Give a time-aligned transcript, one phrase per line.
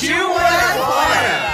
[0.00, 1.50] Partiu morar fora!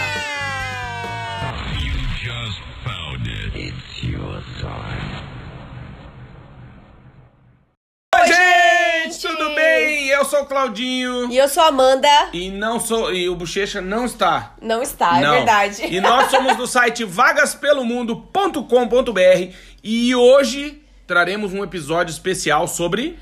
[8.14, 9.20] Oi, gente!
[9.20, 10.06] Tudo bem?
[10.06, 11.28] Eu sou o Claudinho.
[11.28, 12.08] E eu sou a Amanda.
[12.32, 13.12] E não sou.
[13.12, 14.54] E o Bochecha não está.
[14.62, 15.34] Não está, Não.
[15.34, 15.84] é verdade.
[15.86, 23.18] E nós somos do site vagaspelomundo.com.br e hoje traremos um episódio especial sobre.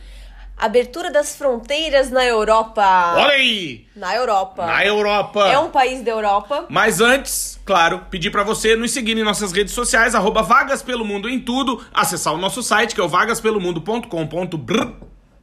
[0.56, 3.15] Abertura das fronteiras na Europa.
[3.16, 3.87] Olha aí!
[3.95, 4.65] Na Europa.
[4.65, 5.48] Na Europa!
[5.48, 6.66] É um país da Europa.
[6.68, 11.04] Mas antes, claro, pedir pra você nos seguir em nossas redes sociais, arroba Vagas Pelo
[11.04, 14.88] Mundo em tudo, acessar o nosso site, que é o vagaspelomundo.com.br,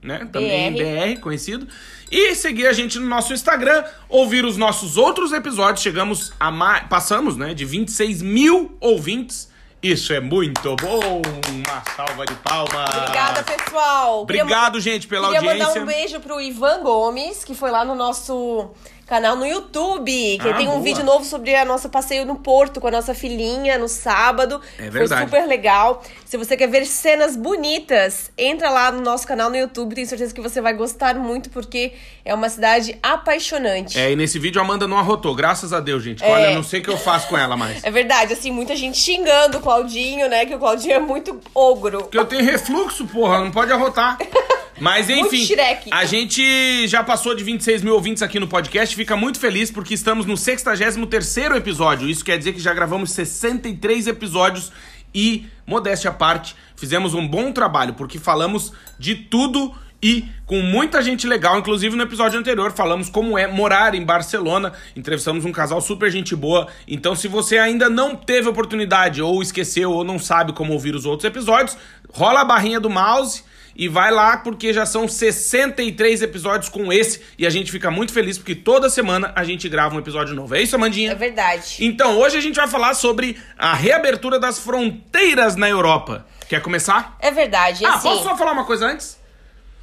[0.01, 0.29] né?
[0.31, 1.67] Também BR, conhecido.
[2.09, 5.83] E seguir a gente no nosso Instagram, ouvir os nossos outros episódios.
[5.83, 6.87] Chegamos a mais.
[6.87, 7.53] Passamos, né?
[7.53, 9.50] De 26 mil ouvintes.
[9.83, 11.21] Isso é muito bom!
[11.49, 12.95] Uma salva de palmas!
[12.97, 14.25] Obrigada, pessoal.
[14.27, 15.67] Queria Obrigado, gente, pela Queria audiência.
[15.69, 18.69] mandar um beijo pro Ivan Gomes, que foi lá no nosso
[19.11, 20.09] canal no YouTube.
[20.41, 20.81] Que Ah, tem um boa.
[20.83, 24.61] vídeo novo sobre a nossa passeio no Porto com a nossa filhinha no sábado.
[24.79, 25.25] É Foi verdade.
[25.25, 26.01] super legal.
[26.25, 29.95] Se você quer ver cenas bonitas, entra lá no nosso canal no YouTube.
[29.95, 31.91] Tenho certeza que você vai gostar muito, porque
[32.23, 33.99] é uma cidade apaixonante.
[33.99, 36.23] É, e nesse vídeo a Amanda não arrotou, graças a Deus, gente.
[36.23, 36.31] É.
[36.31, 37.81] Olha, eu não sei o que eu faço com ela mais.
[37.91, 40.45] É verdade, assim, muita gente xingando o Claudinho, né?
[40.45, 42.03] Que o Claudinho é muito ogro.
[42.03, 44.17] Porque eu tenho refluxo, porra, não pode arrotar.
[44.81, 45.47] Mas enfim,
[45.91, 49.93] a gente já passou de 26 mil ouvintes aqui no podcast, fica muito feliz porque
[49.93, 52.09] estamos no 63 episódio.
[52.09, 54.71] Isso quer dizer que já gravamos 63 episódios
[55.13, 59.71] e, modéstia à parte, fizemos um bom trabalho, porque falamos de tudo
[60.01, 61.59] e com muita gente legal.
[61.59, 66.35] Inclusive no episódio anterior falamos como é morar em Barcelona, entrevistamos um casal super gente
[66.35, 66.67] boa.
[66.87, 71.05] Então, se você ainda não teve oportunidade, ou esqueceu, ou não sabe como ouvir os
[71.05, 71.77] outros episódios,
[72.11, 73.43] rola a barrinha do mouse
[73.75, 78.13] e vai lá porque já são 63 episódios com esse e a gente fica muito
[78.13, 80.55] feliz porque toda semana a gente grava um episódio novo.
[80.55, 81.11] É isso, Amandinha?
[81.11, 81.77] É verdade.
[81.79, 86.25] Então, hoje a gente vai falar sobre a reabertura das fronteiras na Europa.
[86.47, 87.15] Quer começar?
[87.19, 87.85] É verdade.
[87.85, 89.19] Ah, assim, posso só falar uma coisa antes?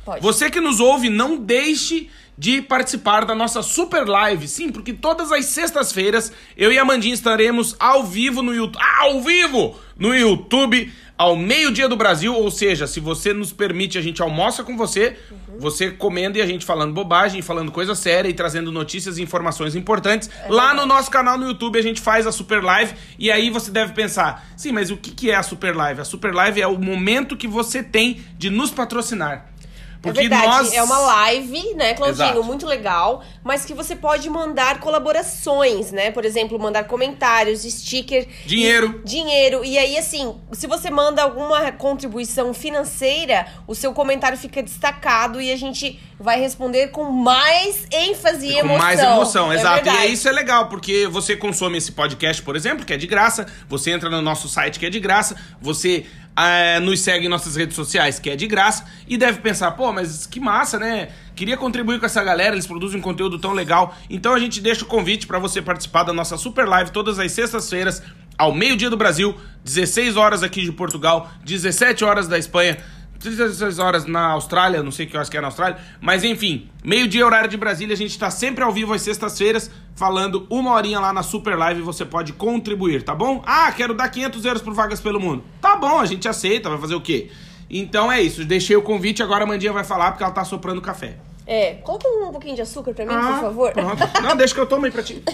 [0.05, 0.23] Pode.
[0.23, 4.47] Você que nos ouve, não deixe de participar da nossa super live.
[4.47, 8.83] Sim, porque todas as sextas-feiras eu e a Mandinha estaremos ao vivo no YouTube.
[9.01, 12.33] Ao vivo no YouTube, ao meio-dia do Brasil.
[12.33, 15.17] Ou seja, se você nos permite, a gente almoça com você,
[15.59, 19.75] você comendo e a gente falando bobagem, falando coisa séria e trazendo notícias e informações
[19.75, 20.31] importantes.
[20.49, 22.95] Lá no nosso canal no YouTube a gente faz a super live.
[23.19, 26.01] E aí você deve pensar: sim, mas o que que é a super live?
[26.01, 29.58] A super live é o momento que você tem de nos patrocinar.
[30.01, 30.73] Porque é verdade, nós.
[30.73, 32.45] é uma live, né, Claudinho, Exato.
[32.45, 36.11] muito legal, mas que você pode mandar colaborações, né?
[36.11, 38.27] Por exemplo, mandar comentários, sticker.
[38.47, 39.01] Dinheiro.
[39.05, 39.65] e- dinheiro.
[39.65, 45.53] E aí, assim, se você manda alguma contribuição financeira, o seu comentário fica destacado e
[45.53, 48.79] a gente vai responder com mais ênfase e Com emoção.
[48.79, 49.81] mais emoção, É exato.
[49.81, 49.99] e verdade.
[50.07, 53.47] aí isso é legal, porque você consome esse podcast, por exemplo, que é de graça,
[53.69, 56.07] você entra no nosso site, que é de graça, você
[56.37, 59.93] eh, nos segue em nossas redes sociais, que é de graça, e deve pensar, pô,
[59.93, 61.09] mas que massa, né?
[61.35, 63.97] Queria contribuir com essa galera, eles produzem um conteúdo tão legal.
[64.11, 67.31] Então a gente deixa o convite para você participar da nossa super live todas as
[67.33, 68.03] sextas-feiras,
[68.37, 72.79] ao meio-dia do Brasil, 16 horas aqui de Portugal, 17 horas da Espanha.
[73.19, 77.27] 36 horas na Austrália, não sei que horas que é na Austrália, mas enfim, meio-dia
[77.27, 81.13] horário de Brasília, a gente tá sempre ao vivo às sextas-feiras, falando uma horinha lá
[81.13, 83.43] na Super Live, você pode contribuir, tá bom?
[83.45, 85.43] Ah, quero dar 500 euros por Vagas Pelo Mundo.
[85.61, 87.31] Tá bom, a gente aceita, vai fazer o quê?
[87.69, 90.81] Então é isso, deixei o convite, agora a Mandinha vai falar porque ela tá soprando
[90.81, 91.19] café.
[91.51, 93.73] É, coloca um pouquinho de açúcar pra mim, Ah, por favor.
[93.73, 93.97] Pronto.
[94.23, 95.23] Não, deixa que eu tomo aí pra ti.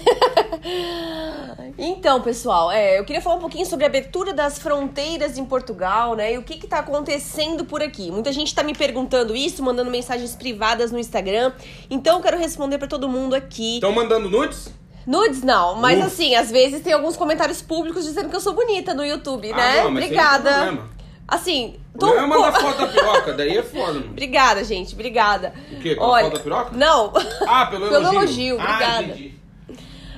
[1.77, 6.15] Então, pessoal, é, eu queria falar um pouquinho sobre a abertura das fronteiras em Portugal,
[6.15, 6.35] né?
[6.35, 8.11] E o que que tá acontecendo por aqui.
[8.13, 11.53] Muita gente tá me perguntando isso, mandando mensagens privadas no Instagram.
[11.91, 13.75] Então, eu quero responder pra todo mundo aqui.
[13.75, 14.73] Estão mandando nudes?
[15.07, 16.07] Nudes não, mas Uf.
[16.07, 19.57] assim, às vezes tem alguns comentários públicos dizendo que eu sou bonita no YouTube, Ah,
[19.57, 19.83] né?
[19.83, 20.51] não, mas Obrigada.
[20.51, 20.91] problema.
[21.29, 24.07] Assim, Não é mandar foto da piroca, daí é foda, mano.
[24.11, 25.53] Obrigada, gente, obrigada.
[25.73, 25.95] O quê?
[25.95, 26.71] Pela Olha, foto da piroca?
[26.77, 27.13] Não.
[27.47, 28.19] Ah, pelo, Pelo elogio.
[28.21, 29.03] elogio, Ah, obrigada.
[29.05, 29.35] entendi.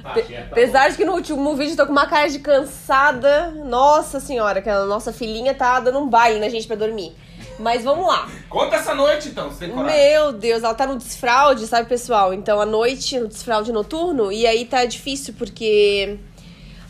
[0.02, 0.14] Tá
[0.52, 3.50] Apesar de que no último vídeo eu tô com uma cara de cansada.
[3.50, 7.12] Nossa senhora, que a nossa filhinha tá dando um baile na gente pra dormir.
[7.58, 8.28] Mas vamos lá.
[8.48, 9.98] Conta essa noite, então, você tem coragem.
[9.98, 12.32] Meu Deus, ela tá no desfraude, sabe, pessoal?
[12.32, 16.18] Então, à noite, no desfraude noturno, e aí tá difícil porque.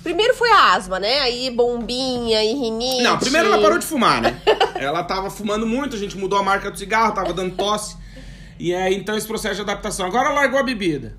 [0.06, 1.19] Primeiro foi a asma, né?
[1.19, 3.03] Aí bombinha e rinite.
[3.03, 4.41] Não, primeiro ela parou de fumar, né?
[4.76, 7.97] ela tava fumando muito, a gente mudou a marca do cigarro, tava dando tosse.
[8.56, 10.06] E aí, então, esse processo de adaptação.
[10.06, 11.17] Agora largou a bebida.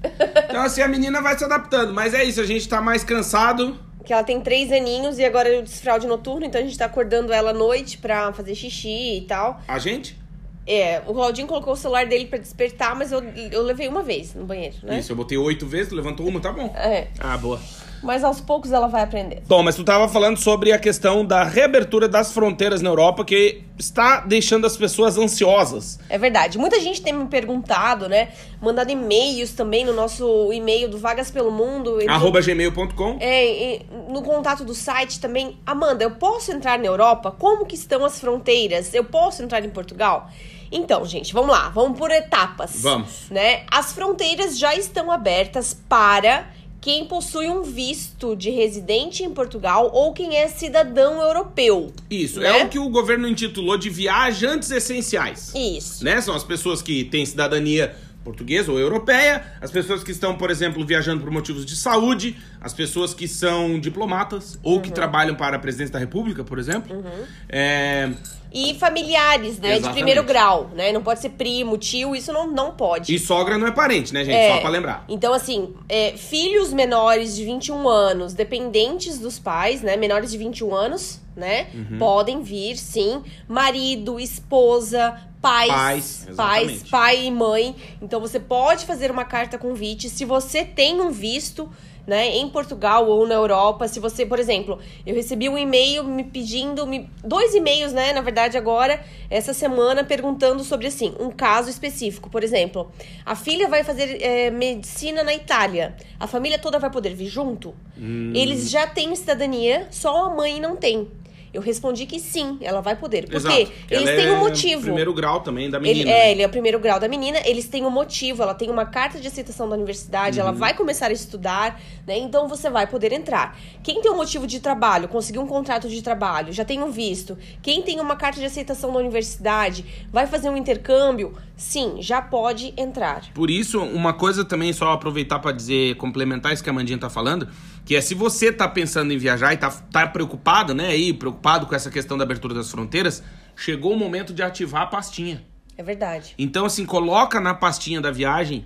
[0.50, 1.94] Então, assim, a menina vai se adaptando.
[1.94, 3.78] Mas é isso, a gente tá mais cansado.
[4.06, 6.86] Que ela tem três aninhos e agora é o desfraude noturno, então a gente tá
[6.86, 9.60] acordando ela à noite pra fazer xixi e tal.
[9.68, 10.18] A gente?
[10.66, 14.34] É, o Claudinho colocou o celular dele pra despertar, mas eu, eu levei uma vez
[14.34, 15.00] no banheiro, né?
[15.00, 16.74] Isso, eu botei oito vezes, tu levantou uma, tá bom.
[16.74, 17.10] É.
[17.20, 17.60] Ah, boa.
[18.02, 19.42] Mas aos poucos ela vai aprender.
[19.48, 23.64] Bom, mas tu tava falando sobre a questão da reabertura das fronteiras na Europa, que
[23.78, 26.00] está deixando as pessoas ansiosas.
[26.10, 26.58] É verdade.
[26.58, 28.30] Muita gente tem me perguntado, né?
[28.62, 32.00] Mandado e-mails também no nosso e-mail do Vagas pelo Mundo.
[32.08, 33.18] Arroba gmail.com.
[33.20, 35.58] É, no contato do site também.
[35.66, 37.32] Amanda, eu posso entrar na Europa?
[37.32, 38.94] Como que estão as fronteiras?
[38.94, 40.30] Eu posso entrar em Portugal?
[40.72, 42.82] Então, gente, vamos lá, vamos por etapas.
[42.82, 43.30] Vamos.
[43.30, 43.64] Né?
[43.72, 46.48] As fronteiras já estão abertas para
[46.80, 51.92] quem possui um visto de residente em Portugal ou quem é cidadão europeu.
[52.10, 52.60] Isso, Né?
[52.60, 55.52] é o que o governo intitulou de viajantes essenciais.
[55.56, 56.04] Isso.
[56.04, 56.22] né?
[56.22, 60.86] São as pessoas que têm cidadania portuguesa ou europeia, as pessoas que estão, por exemplo,
[60.86, 64.82] viajando por motivos de saúde, as pessoas que são diplomatas ou Uhum.
[64.82, 67.06] que trabalham para a presidência da República, por exemplo.
[67.48, 68.12] É,
[68.52, 69.70] E familiares, né?
[69.70, 69.94] De Exatamente.
[69.94, 70.92] primeiro grau, né?
[70.92, 73.14] Não pode ser primo, tio, isso não, não pode.
[73.14, 74.36] E sogra não é parente, né, gente?
[74.36, 74.56] É.
[74.56, 75.06] Só pra lembrar.
[75.08, 79.98] Então, assim, é, filhos menores de 21 anos, dependentes dos pais, né?
[79.98, 81.68] Menores de 21 anos, né?
[81.74, 81.98] Uhum.
[81.98, 83.22] Podem vir, sim.
[83.48, 85.70] Marido, esposa, pais.
[85.70, 87.76] Pais, pais, pai e mãe.
[88.02, 91.70] Então, você pode fazer uma carta convite se você tem um visto.
[92.08, 96.24] Né, em Portugal ou na Europa, se você, por exemplo, eu recebi um e-mail me
[96.24, 101.70] pedindo, me- dois e-mails, né, na verdade agora, essa semana, perguntando sobre, assim, um caso
[101.70, 102.30] específico.
[102.30, 102.90] Por exemplo,
[103.26, 107.76] a filha vai fazer é, medicina na Itália, a família toda vai poder vir junto?
[107.98, 108.32] Hum.
[108.34, 111.10] Eles já têm cidadania, só a mãe não tem.
[111.54, 113.26] Eu respondi que sim, ela vai poder.
[113.28, 113.56] Por Exato.
[113.56, 113.68] quê?
[113.90, 114.82] Ela Eles têm é um motivo.
[114.84, 116.12] Primeiro grau também da Ele, menina.
[116.12, 116.32] é, né?
[116.32, 119.20] ele é o primeiro grau da menina, eles têm um motivo, ela tem uma carta
[119.20, 120.48] de aceitação da universidade, Uhum.
[120.48, 122.18] ela vai começar a estudar, né?
[122.18, 123.58] Então você vai poder entrar.
[123.84, 127.38] Quem tem um motivo de trabalho, conseguiu um contrato de trabalho, já tem um visto,
[127.62, 132.74] quem tem uma carta de aceitação da universidade, vai fazer um intercâmbio, sim, já pode
[132.78, 133.24] entrar.
[133.34, 137.10] Por isso, uma coisa também, só aproveitar pra dizer, complementar isso que a Mandinha tá
[137.10, 137.50] falando,
[137.84, 141.66] que é se você tá pensando em viajar e tá, tá preocupado, né, aí, preocupado
[141.66, 143.24] com essa questão da abertura das fronteiras,
[143.56, 145.44] chegou o momento de ativar a pastinha.
[145.76, 146.34] É verdade.
[146.38, 148.66] Então, assim, coloca na pastinha da viagem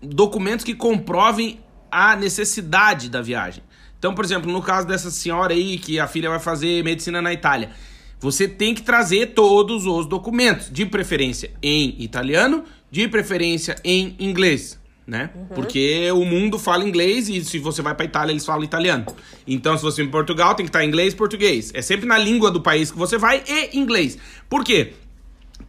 [0.00, 1.60] documentos que comprovem
[1.90, 3.62] a necessidade da viagem.
[3.98, 7.32] Então, por exemplo, no caso dessa senhora aí, que a filha vai fazer medicina na
[7.32, 7.70] Itália,
[8.18, 14.80] você tem que trazer todos os documentos, de preferência em italiano, de preferência em inglês,
[15.06, 15.30] né?
[15.54, 19.06] Porque o mundo fala inglês e se você vai pra Itália, eles falam italiano.
[19.46, 21.70] Então, se você em Portugal, tem que estar inglês e português.
[21.74, 24.18] É sempre na língua do país que você vai e inglês.
[24.48, 24.94] Por quê?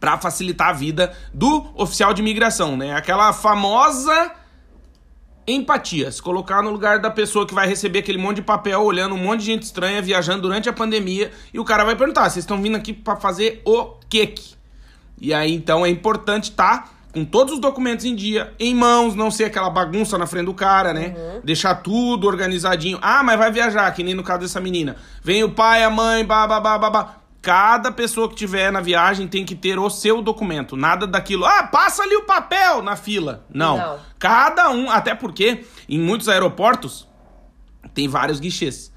[0.00, 2.94] Pra facilitar a vida do oficial de imigração, né?
[2.94, 4.32] Aquela famosa
[5.48, 9.14] empatia, se colocar no lugar da pessoa que vai receber aquele monte de papel, olhando
[9.14, 12.44] um monte de gente estranha viajando durante a pandemia, e o cara vai perguntar: "Vocês
[12.44, 14.34] estão vindo aqui pra fazer o quê?"
[15.20, 19.30] E aí então é importante estar com todos os documentos em dia, em mãos, não
[19.30, 21.16] ser aquela bagunça na frente do cara, né?
[21.42, 22.98] Deixar tudo organizadinho.
[23.00, 24.94] Ah, mas vai viajar, que nem no caso dessa menina.
[25.22, 27.16] Vem o pai, a mãe, babá, babá.
[27.48, 30.76] Cada pessoa que tiver na viagem tem que ter o seu documento.
[30.76, 31.46] Nada daquilo.
[31.46, 33.46] Ah, passa ali o papel na fila.
[33.48, 33.78] Não.
[33.78, 33.98] Não.
[34.18, 37.08] Cada um, até porque em muitos aeroportos
[37.94, 38.92] tem vários guichês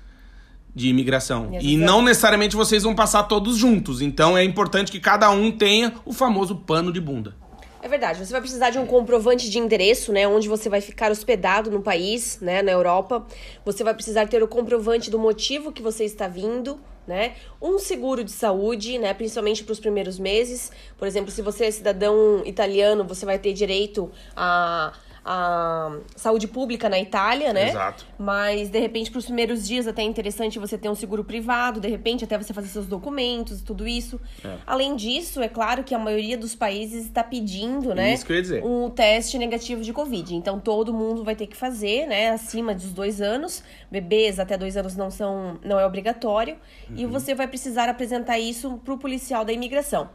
[0.76, 1.48] de imigração.
[1.62, 1.78] E Exato.
[1.78, 4.02] não necessariamente vocês vão passar todos juntos.
[4.02, 7.34] Então é importante que cada um tenha o famoso pano de bunda.
[7.82, 11.10] É verdade, você vai precisar de um comprovante de endereço, né, onde você vai ficar
[11.10, 13.26] hospedado no país, né, na Europa.
[13.64, 16.80] Você vai precisar ter o comprovante do motivo que você está vindo,
[17.12, 17.36] né?
[17.62, 20.72] Um seguro de saúde, né, principalmente para os primeiros meses.
[20.98, 26.90] Por exemplo, se você é cidadão italiano, você vai ter direito a a saúde pública
[26.90, 27.70] na Itália, né?
[27.70, 28.06] Exato.
[28.18, 31.80] Mas, de repente, para os primeiros dias, até é interessante você ter um seguro privado,
[31.80, 34.20] de repente, até você fazer seus documentos, tudo isso.
[34.44, 34.58] É.
[34.66, 38.14] Além disso, é claro que a maioria dos países está pedindo, né?
[38.14, 38.64] Isso que eu ia dizer.
[38.66, 40.36] Um teste negativo de Covid.
[40.36, 42.32] Então, todo mundo vai ter que fazer, né?
[42.32, 43.64] Acima dos dois anos.
[43.92, 46.58] Bebês até dois anos não, são, não é obrigatório.
[46.96, 47.12] E Uhum.
[47.12, 50.10] você vai precisar apresentar isso para o policial da imigração.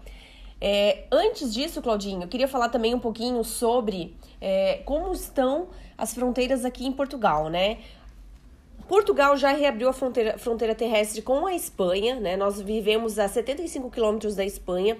[0.61, 6.15] É, antes disso, Claudinho, eu queria falar também um pouquinho sobre é, como estão as
[6.15, 7.79] fronteiras aqui em Portugal, né?
[8.89, 12.37] Portugal já reabriu a fronteira, fronteira terrestre com a Espanha, né?
[12.37, 14.97] Nós vivemos a 75 quilômetros da Espanha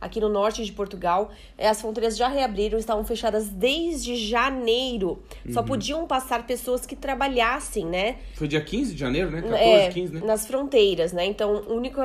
[0.00, 1.30] aqui no norte de Portugal.
[1.58, 5.22] É, as fronteiras já reabriram, estavam fechadas desde janeiro.
[5.44, 5.52] Uhum.
[5.52, 8.16] Só podiam passar pessoas que trabalhassem, né?
[8.34, 9.42] Foi dia 15 de janeiro, né?
[9.42, 10.20] 14, é, 15, né?
[10.24, 11.26] Nas fronteiras, né?
[11.26, 12.00] Então, único,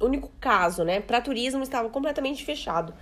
[0.00, 1.00] único caso, né?
[1.00, 2.92] Para turismo estava completamente fechado.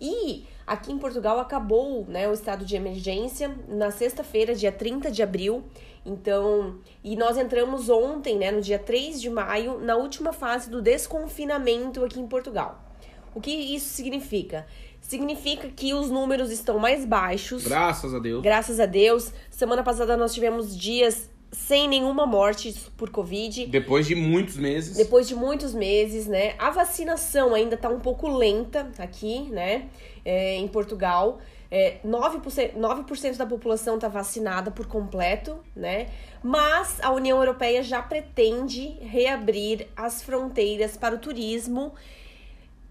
[0.00, 5.22] E aqui em Portugal acabou né, o estado de emergência na sexta-feira, dia 30 de
[5.22, 5.62] abril.
[6.06, 10.80] Então, e nós entramos ontem, né, no dia 3 de maio, na última fase do
[10.80, 12.89] desconfinamento aqui em Portugal.
[13.34, 14.66] O que isso significa?
[15.00, 17.64] Significa que os números estão mais baixos.
[17.64, 18.42] Graças a Deus.
[18.42, 19.32] Graças a Deus.
[19.50, 23.66] Semana passada nós tivemos dias sem nenhuma morte por Covid.
[23.66, 24.96] Depois de muitos meses.
[24.96, 26.54] Depois de muitos meses, né?
[26.58, 29.88] A vacinação ainda tá um pouco lenta aqui, né?
[30.24, 31.40] É, em Portugal.
[31.72, 36.08] É, 9%, 9% da população está vacinada por completo, né?
[36.42, 41.94] Mas a União Europeia já pretende reabrir as fronteiras para o turismo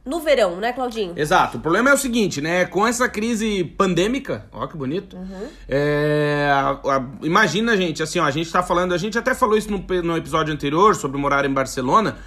[0.09, 1.13] no verão, né, Claudinho?
[1.15, 1.57] Exato.
[1.57, 2.65] O problema é o seguinte, né?
[2.65, 5.15] Com essa crise pandêmica, ó que bonito.
[5.15, 5.47] Uhum.
[5.67, 9.55] É, a, a, imagina, gente, assim, ó, a gente tá falando, a gente até falou
[9.55, 12.17] isso no, no episódio anterior sobre morar em Barcelona,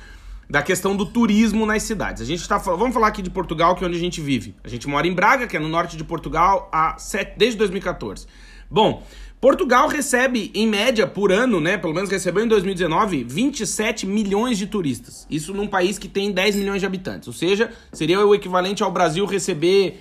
[0.49, 2.23] da questão do turismo nas cidades.
[2.23, 4.55] A gente tá vamos falar aqui de Portugal, que é onde a gente vive.
[4.63, 8.27] A gente mora em Braga, que é no norte de Portugal, há sete, desde 2014.
[8.73, 9.03] Bom,
[9.39, 11.77] Portugal recebe, em média, por ano, né?
[11.77, 15.27] Pelo menos recebeu em 2019, 27 milhões de turistas.
[15.29, 17.29] Isso num país que tem 10 milhões de habitantes.
[17.29, 20.01] Ou seja, seria o equivalente ao Brasil receber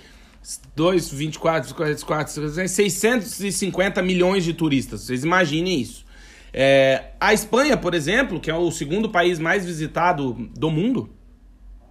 [0.74, 5.02] 2, 24, 44, 650 milhões de turistas.
[5.02, 6.06] Vocês imaginem isso.
[6.50, 11.10] É, a Espanha, por exemplo, que é o segundo país mais visitado do mundo,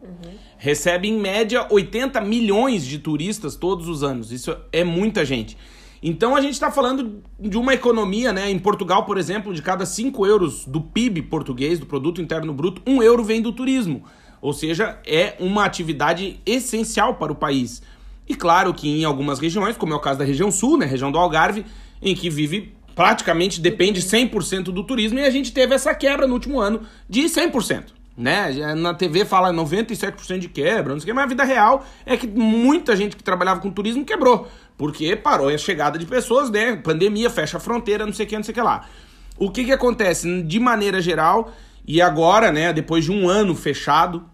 [0.02, 0.32] uhum.
[0.58, 4.32] recebe em média 80 milhões de turistas todos os anos.
[4.32, 5.56] Isso é muita gente.
[6.01, 8.50] Então a gente está falando de uma economia, né?
[8.50, 12.81] Em Portugal, por exemplo, de cada 5 euros do PIB português, do Produto Interno Bruto,
[12.88, 14.03] 1 um euro vem do turismo.
[14.41, 17.84] Ou seja, é uma atividade essencial para o país.
[18.27, 20.86] E claro que em algumas regiões, como é o caso da região sul, né?
[20.88, 21.65] Região do Algarve,
[22.01, 26.34] em que vive praticamente depende 100% do turismo, e a gente teve essa quebra no
[26.34, 27.86] último ano de 100%.
[28.17, 28.75] Né?
[28.75, 32.17] Na TV fala 97% de quebra, não sei o que, mas a vida real é
[32.17, 34.48] que muita gente que trabalhava com turismo quebrou.
[34.82, 36.76] Porque parou a chegada de pessoas, né?
[36.76, 38.90] Pandemia, fecha a fronteira, não sei o que, não sei o que lá.
[39.38, 40.42] O que que acontece?
[40.42, 41.54] De maneira geral,
[41.86, 44.28] e agora, né, depois de um ano fechado,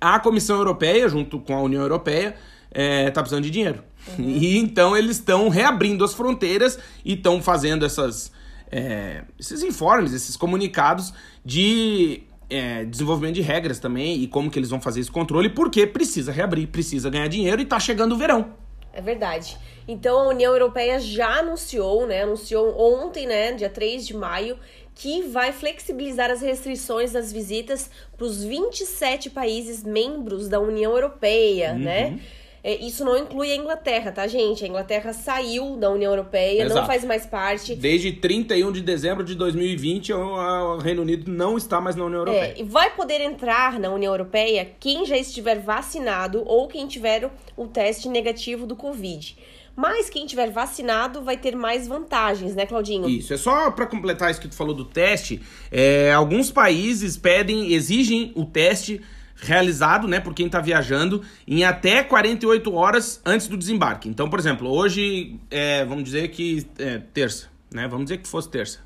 [0.00, 2.34] a Comissão Europeia, junto com a União Europeia,
[2.70, 3.84] é, tá precisando de dinheiro.
[4.18, 4.24] Uhum.
[4.40, 8.32] E então eles estão reabrindo as fronteiras e estão fazendo essas,
[8.72, 11.12] é, esses informes, esses comunicados
[11.44, 15.86] de é, desenvolvimento de regras também e como que eles vão fazer esse controle, porque
[15.86, 18.63] precisa reabrir, precisa ganhar dinheiro e tá chegando o verão.
[18.94, 19.58] É verdade.
[19.88, 22.22] Então a União Europeia já anunciou, né?
[22.22, 24.56] Anunciou ontem, né, dia 3 de maio,
[24.94, 31.74] que vai flexibilizar as restrições das visitas para os 27 países membros da União Europeia,
[31.74, 32.04] né?
[32.04, 32.10] uhum.
[32.12, 32.20] né?
[32.66, 34.64] É, isso não inclui a Inglaterra, tá, gente?
[34.64, 36.80] A Inglaterra saiu da União Europeia, Exato.
[36.80, 37.74] não faz mais parte.
[37.74, 42.22] Desde 31 de dezembro de 2020, o Reino Unido não está mais na União é,
[42.22, 42.54] Europeia.
[42.56, 47.30] É, e vai poder entrar na União Europeia quem já estiver vacinado ou quem tiver
[47.54, 49.36] o teste negativo do Covid.
[49.76, 53.06] Mas quem tiver vacinado vai ter mais vantagens, né, Claudinho?
[53.10, 55.42] Isso, é só para completar isso que tu falou do teste.
[55.70, 59.02] É, alguns países pedem, exigem o teste
[59.36, 64.08] realizado, né, por quem está viajando em até 48 horas antes do desembarque.
[64.08, 67.86] Então, por exemplo, hoje, é, vamos dizer que é terça, né?
[67.88, 68.80] Vamos dizer que fosse terça.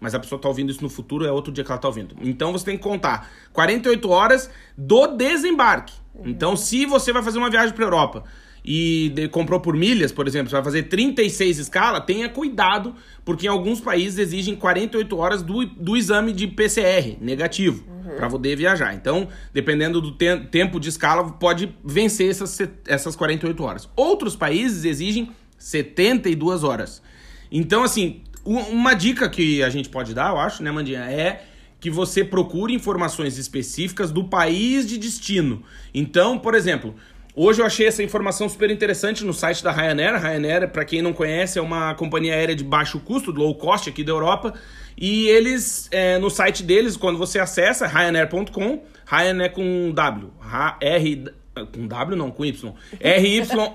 [0.00, 2.16] Mas a pessoa está ouvindo isso no futuro, é outro dia que ela está ouvindo.
[2.22, 5.92] Então você tem que contar 48 horas do desembarque.
[6.14, 6.28] Uhum.
[6.28, 8.24] Então, se você vai fazer uma viagem para Europa
[8.64, 13.46] e de, comprou por milhas, por exemplo, você vai fazer 36 escala, tenha cuidado, porque
[13.46, 18.16] em alguns países exigem 48 horas do, do exame de PCR negativo uhum.
[18.16, 18.94] para poder viajar.
[18.94, 23.88] Então, dependendo do te tempo de escala, pode vencer essas, essas 48 horas.
[23.96, 27.02] Outros países exigem 72 horas.
[27.50, 31.44] Então, assim, uma dica que a gente pode dar, eu acho, né, Mandinha, é
[31.80, 35.62] que você procure informações específicas do país de destino.
[35.94, 36.94] Então, por exemplo,
[37.34, 40.14] Hoje eu achei essa informação super interessante no site da Ryanair.
[40.14, 43.88] A Ryanair, para quem não conhece, é uma companhia aérea de baixo custo, low cost
[43.88, 44.52] aqui da Europa.
[44.96, 50.32] E eles, é, no site deles, quando você acessa, ryanair.com, Ryanair com W,
[50.80, 51.24] R,
[51.72, 53.70] com W não, com Y, R-Y-A-N-A-I-R,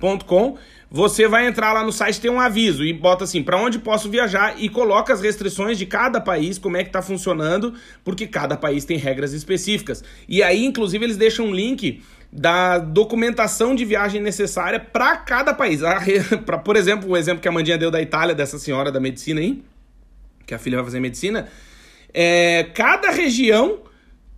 [0.00, 0.56] Ryanair.com
[0.88, 4.08] você vai entrar lá no site, tem um aviso e bota assim, para onde posso
[4.08, 7.74] viajar e coloca as restrições de cada país, como é que tá funcionando,
[8.04, 10.04] porque cada país tem regras específicas.
[10.28, 15.80] E aí, inclusive, eles deixam um link da documentação de viagem necessária para cada país.
[16.46, 19.40] Pra, por exemplo, o exemplo que a Mandinha deu da Itália, dessa senhora da medicina
[19.40, 19.62] aí,
[20.46, 21.48] que a filha vai fazer medicina,
[22.14, 23.80] é, cada região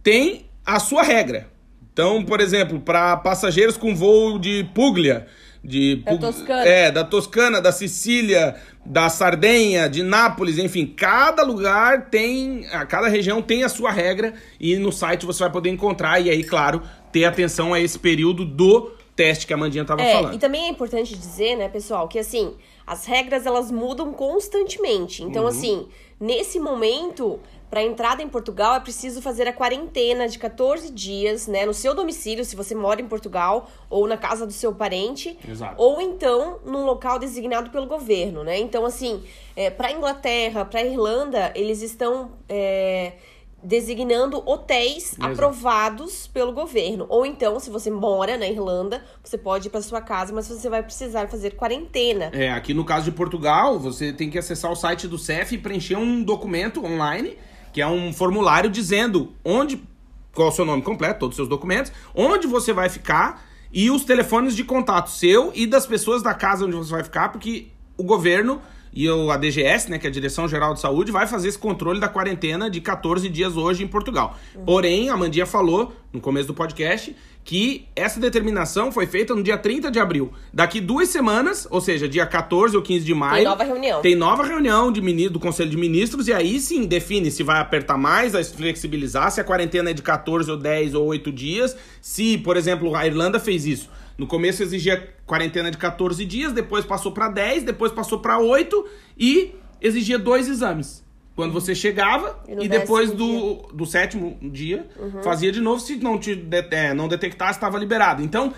[0.02, 1.46] tem a sua regra.
[1.92, 5.26] Então, por exemplo, para passageiros com voo de Puglia,
[5.68, 6.64] de Da Toscana.
[6.64, 13.08] É, da Toscana, da Sicília, da Sardenha, de Nápoles, enfim, cada lugar tem, a cada
[13.08, 16.82] região tem a sua regra e no site você vai poder encontrar e aí, claro,
[17.12, 20.34] ter atenção a esse período do teste que a Mandinha tava É, falando.
[20.34, 22.54] e também é importante dizer, né, pessoal, que assim,
[22.86, 25.22] as regras elas mudam constantemente.
[25.22, 25.48] Então, Uhum.
[25.48, 25.86] assim,
[26.20, 31.66] nesse momento, para entrada em Portugal é preciso fazer a quarentena de 14 dias, né,
[31.66, 35.74] no seu domicílio, se você mora em Portugal, ou na casa do seu parente, Exato.
[35.76, 38.58] ou então num local designado pelo governo, né?
[38.58, 39.22] Então, assim,
[39.54, 43.12] é, para Inglaterra, para Irlanda, eles estão é,
[43.62, 45.32] designando hotéis Exato.
[45.32, 47.06] aprovados pelo governo.
[47.08, 50.68] Ou então, se você mora na Irlanda, você pode ir para sua casa, mas você
[50.68, 52.30] vai precisar fazer quarentena.
[52.32, 55.58] É, aqui no caso de Portugal, você tem que acessar o site do CEF e
[55.58, 57.36] preencher um documento online,
[57.78, 59.80] que é um formulário dizendo onde,
[60.34, 64.02] qual o seu nome completo, todos os seus documentos, onde você vai ficar e os
[64.02, 68.02] telefones de contato seu e das pessoas da casa onde você vai ficar, porque o
[68.02, 68.60] governo
[68.98, 71.58] e o, a DGS, né, que é a Direção Geral de Saúde, vai fazer esse
[71.58, 74.36] controle da quarentena de 14 dias hoje em Portugal.
[74.66, 77.14] Porém, a Mandinha falou no começo do podcast
[77.44, 80.32] que essa determinação foi feita no dia 30 de abril.
[80.52, 83.44] Daqui duas semanas, ou seja, dia 14 ou 15 de maio.
[83.44, 84.02] nova reunião.
[84.02, 87.96] Tem nova reunião de do Conselho de Ministros e aí sim define se vai apertar
[87.96, 91.76] mais, vai flexibilizar, se a quarentena é de 14 ou 10 ou 8 dias.
[92.02, 93.88] Se, por exemplo, a Irlanda fez isso.
[94.18, 98.84] No começo exigia quarentena de 14 dias, depois passou para 10, depois passou para 8
[99.16, 101.06] e exigia dois exames.
[101.36, 104.88] Quando você chegava E e, depois do, do sétimo dia,
[105.22, 105.78] fazia de novo.
[105.80, 108.20] Se não te de- é, não detectasse, estava liberado.
[108.24, 108.52] Então,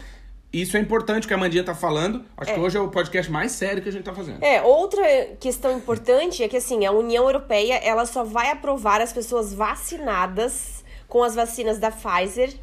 [0.50, 2.24] isso é importante que a Mandinha tá falando.
[2.38, 4.42] Acho que hoje é o podcast mais sério que a gente tá fazendo.
[4.42, 5.02] É, outra
[5.38, 10.82] questão importante é que assim, a União Europeia, ela só vai aprovar as pessoas vacinadas
[11.06, 12.54] com as vacinas da Pfizer,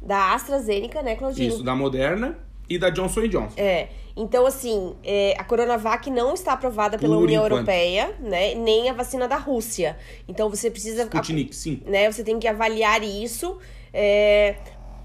[0.00, 1.48] da AstraZeneca, né, Claudinho?
[1.48, 2.38] Isso, da Moderna
[2.68, 3.54] e da Johnson Johnson.
[3.56, 3.88] É.
[4.16, 7.52] Então, assim, é, a Coronavac não está aprovada pela Por União enquanto.
[7.52, 8.54] Europeia, né?
[8.54, 9.96] Nem a vacina da Rússia.
[10.26, 11.02] Então você precisa.
[11.02, 11.82] Sputnik, sim.
[11.84, 12.10] né?
[12.10, 13.58] Você tem que avaliar isso
[13.92, 14.56] é,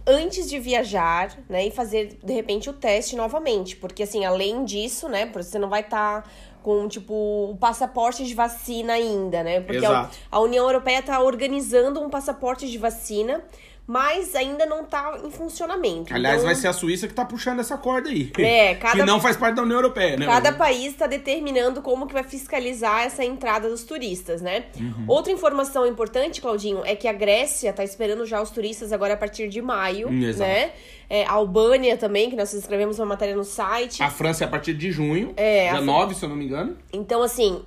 [0.08, 1.67] antes de viajar, né?
[1.67, 3.75] E fazer, de repente, o teste novamente.
[3.75, 5.30] Porque, assim, além disso, né?
[5.34, 6.30] Você não vai estar
[6.63, 7.13] com, tipo,
[7.51, 9.60] o passaporte de vacina ainda, né?
[9.60, 13.43] Porque a, a União Europeia está organizando um passaporte de vacina,
[13.88, 16.13] mas ainda não está em funcionamento.
[16.13, 18.32] Aliás, Então, vai ser a Suíça que tá puxando essa corda aí.
[18.39, 20.26] É, cada- Que não faz parte da União Europeia, né?
[20.26, 24.65] Cada país está determinando como que vai fiscalizar essa entrada dos turistas, né?
[24.80, 25.06] Uhum.
[25.08, 29.17] Outra informação importante, Claudinho, é que a Grécia está esperando já os turistas agora a
[29.17, 30.72] partir de maio, Hum, né?
[31.10, 34.02] É, a Albânia também, que nós escrevemos uma matéria no site.
[34.02, 35.34] A França é a partir de junho.
[35.36, 36.78] É, dia a- 9, se eu não me engano.
[36.94, 37.62] Então, assim,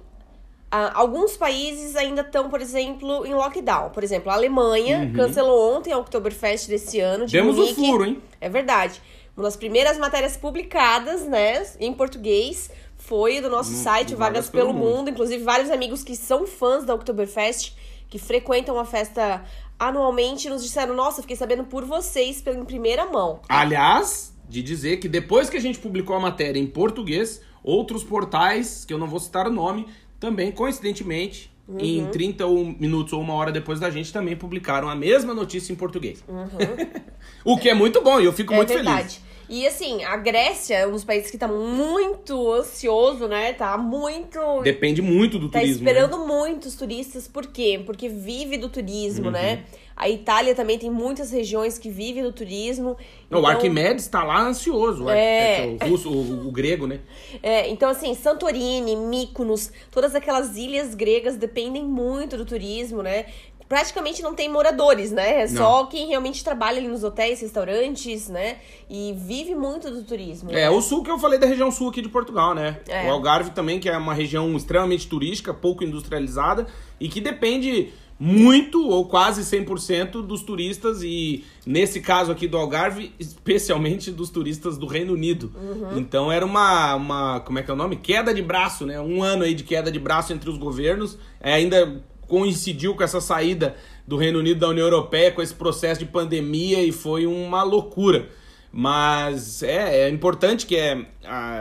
[0.76, 3.90] a- alguns países ainda estão, por exemplo, em lockdown.
[3.90, 7.26] Por exemplo, a Alemanha cancelou ontem a Oktoberfest desse ano.
[7.26, 7.44] De Uhum.
[7.44, 7.86] Demos o Munique.
[7.86, 8.22] furo, hein?
[8.40, 9.00] É verdade.
[9.36, 14.48] Uma das primeiras matérias publicadas, né, em português, foi do nosso No- site no Vagas,
[14.48, 15.10] pelo mundo.
[15.10, 17.74] Inclusive, vários amigos que são fãs da Oktoberfest,
[18.08, 19.44] que frequentam a festa
[19.78, 23.40] anualmente, nos disseram: Nossa, fiquei sabendo por vocês, pela em primeira mão.
[23.48, 28.84] Aliás, de dizer que depois que a gente publicou a matéria em português, outros portais,
[28.84, 29.86] que eu não vou citar o nome,
[30.24, 31.78] também, coincidentemente, Uhum.
[31.80, 35.72] em 30 ou minutos ou uma hora depois da gente, também publicaram a mesma notícia
[35.72, 36.22] em português.
[37.44, 38.56] o que é muito bom e eu fico Uhum.
[38.56, 39.14] é muito verdade.
[39.14, 39.24] feliz.
[39.48, 43.52] E assim, a Grécia é um dos países que tá muito ansioso, né?
[43.52, 44.38] Tá muito.
[44.62, 45.84] Depende muito do Tá turismo.
[45.84, 45.90] né?
[45.90, 47.82] esperando muitos turistas, por quê?
[47.84, 49.64] Porque vive do turismo, né?
[49.96, 52.96] A Itália também tem muitas regiões que vivem do turismo.
[53.30, 55.04] Não, o Então- Arquimedes tá lá ansioso.
[55.04, 55.76] o Ar- É.
[55.80, 56.98] é o, russo, o, o grego, né?
[57.42, 63.26] É, então, assim, Santorini, Mykonos, todas aquelas ilhas gregas dependem muito do turismo, né?
[63.68, 65.40] Praticamente não tem moradores, né?
[65.40, 68.58] É só quem realmente trabalha ali nos hotéis, restaurantes, né?
[68.90, 70.50] E vive muito do turismo.
[70.50, 70.70] É, né?
[70.70, 72.78] o sul que eu falei da região sul aqui de Portugal, né?
[72.86, 73.06] É.
[73.08, 76.66] O Algarve também, que é uma região extremamente turística, pouco industrializada
[77.00, 77.90] e que depende
[78.24, 84.78] muito ou quase 100% dos turistas e nesse caso aqui do Algarve, especialmente dos turistas
[84.78, 85.52] do Reino Unido.
[85.94, 87.96] Então era uma, uma, como é que é o nome?
[87.96, 88.98] Queda de braço, né?
[88.98, 91.18] Um ano aí de queda de braço entre os governos.
[91.38, 93.76] É, ainda coincidiu com essa saída
[94.08, 98.30] do Reino Unido da União Europeia, com esse processo de pandemia e foi uma loucura.
[98.72, 100.96] Mas é, é importante que é,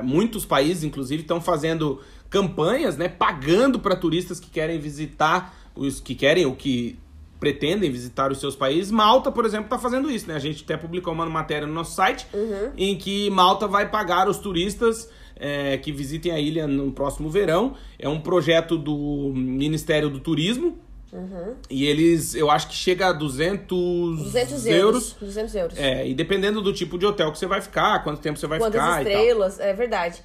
[0.02, 2.00] muitos países, inclusive, estão fazendo
[2.30, 3.10] campanhas, né?
[3.10, 6.98] Pagando para turistas que querem visitar, os que querem, ou que
[7.40, 8.90] pretendem visitar os seus países.
[8.90, 10.36] Malta, por exemplo, está fazendo isso, né?
[10.36, 12.26] A gente até publicou uma matéria no nosso site
[12.78, 17.76] em que Malta vai pagar os turistas é, que visitem a ilha no próximo verão.
[18.00, 20.78] É um projeto do Ministério do Turismo.
[21.70, 23.68] E eles, eu acho que chega a 200,
[24.24, 25.16] 200 euros.
[25.20, 25.78] 200 euros.
[25.78, 28.58] É, e dependendo do tipo de hotel que você vai ficar, quanto tempo você vai
[28.58, 29.04] Quantas ficar tal.
[29.04, 30.24] estrelas, é verdade.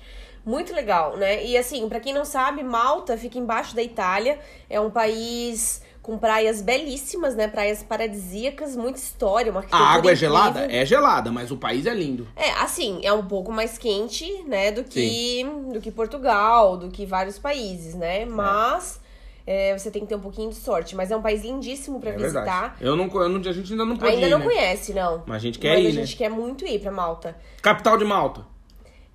[0.48, 1.44] Muito legal, né?
[1.44, 4.38] E assim, pra quem não sabe, Malta fica embaixo da Itália.
[4.70, 7.46] É um país com praias belíssimas, né?
[7.48, 10.66] Praias paradisíacas, muita história, uma A água é gelada?
[10.72, 12.26] É gelada, mas o país é lindo.
[12.34, 17.04] É, assim, é um pouco mais quente, né, do que, do que Portugal, do que
[17.04, 18.24] vários países, né?
[18.24, 19.02] Mas
[19.46, 20.96] é, você tem que ter um pouquinho de sorte.
[20.96, 22.40] Mas é um país lindíssimo pra É visitar.
[22.40, 22.74] verdade.
[22.80, 24.44] Eu não, eu não, a gente ainda não pode Ainda ir, não né?
[24.46, 25.24] conhece, não.
[25.26, 26.06] Mas a gente quer Mas ir, a né?
[26.06, 27.37] gente quer muito ir pra Malta.
[27.61, 28.46] Capital de Malta.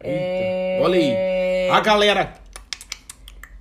[0.03, 0.79] É...
[0.81, 1.69] Olha aí.
[1.69, 2.33] A galera.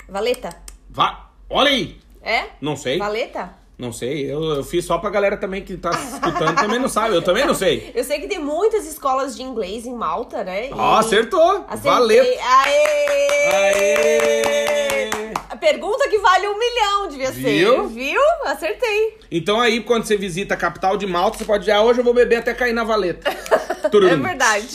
[0.08, 0.50] Valeta.
[0.90, 1.30] Va...
[1.48, 1.98] Olha aí.
[2.22, 2.44] É?
[2.60, 2.98] Não sei.
[2.98, 3.62] Valeta?
[3.78, 4.30] Não sei.
[4.30, 7.14] Eu, eu fiz só pra galera também que tá escutando também não sabe.
[7.14, 7.90] Eu também não sei.
[7.96, 10.68] Eu sei que tem muitas escolas de inglês em Malta, né?
[10.72, 11.64] Ó, acertou.
[11.68, 11.90] Acertei.
[11.90, 12.24] Valeu.
[12.24, 13.46] Aê!
[13.52, 15.10] Aê!
[15.50, 17.40] A pergunta que vale um milhão, devia ser.
[17.40, 17.88] Viu?
[17.88, 18.20] Viu?
[18.44, 19.18] Acertei.
[19.30, 22.04] Então aí, quando você visita a capital de Malta, você pode dizer, ah, hoje eu
[22.04, 23.30] vou beber até cair na valeta.
[23.92, 24.68] É verdade.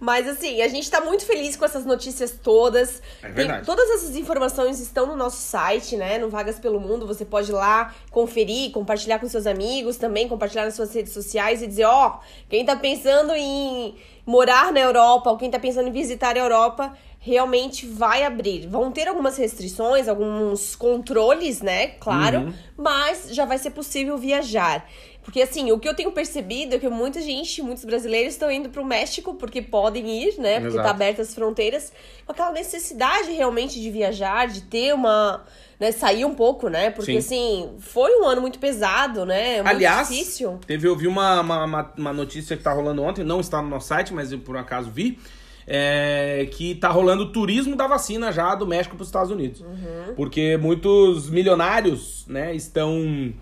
[0.00, 3.02] Mas assim, a gente tá muito feliz com essas notícias todas.
[3.22, 3.66] É Tem- verdade.
[3.66, 6.18] todas essas informações estão no nosso site, né?
[6.18, 7.06] No Vagas pelo Mundo.
[7.06, 11.62] Você pode ir lá conferir, compartilhar com seus amigos, também compartilhar nas suas redes sociais
[11.62, 15.92] e dizer, ó, quem tá pensando em morar na Europa ou quem tá pensando em
[15.92, 18.68] visitar a Europa, realmente vai abrir.
[18.68, 21.88] Vão ter algumas restrições, alguns controles, né?
[21.98, 22.54] Claro, Uhum.
[22.76, 24.88] mas já vai ser possível viajar.
[25.28, 28.70] Porque assim, o que eu tenho percebido é que muita gente, muitos brasileiros estão indo
[28.70, 30.54] pro México porque podem ir, né?
[30.54, 30.84] Porque Exato.
[30.84, 31.92] tá abertas as fronteiras,
[32.24, 35.44] com aquela necessidade realmente de viajar, de ter uma,
[35.78, 36.88] né, sair um pouco, né?
[36.88, 37.66] Porque Sim.
[37.66, 39.56] assim, foi um ano muito pesado, né?
[39.56, 40.58] Muito Aliás, difícil.
[40.66, 43.68] teve, eu vi uma, uma, uma- uma notícia que tá rolando ontem, não está no
[43.68, 45.18] nosso site, mas eu por um acaso vi,
[45.66, 49.60] é, que tá rolando o turismo da vacina já do México para os Estados Unidos.
[49.60, 50.14] Uhum.
[50.16, 53.34] Porque muitos milionários, né, estão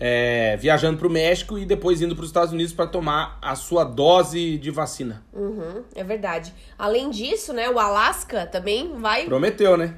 [0.00, 3.54] é, viajando para o México e depois indo para os Estados Unidos para tomar a
[3.54, 5.22] sua dose de vacina.
[5.32, 6.54] Uhum, é verdade.
[6.78, 9.94] Além disso, né, o Alasca também vai Prometeu, né?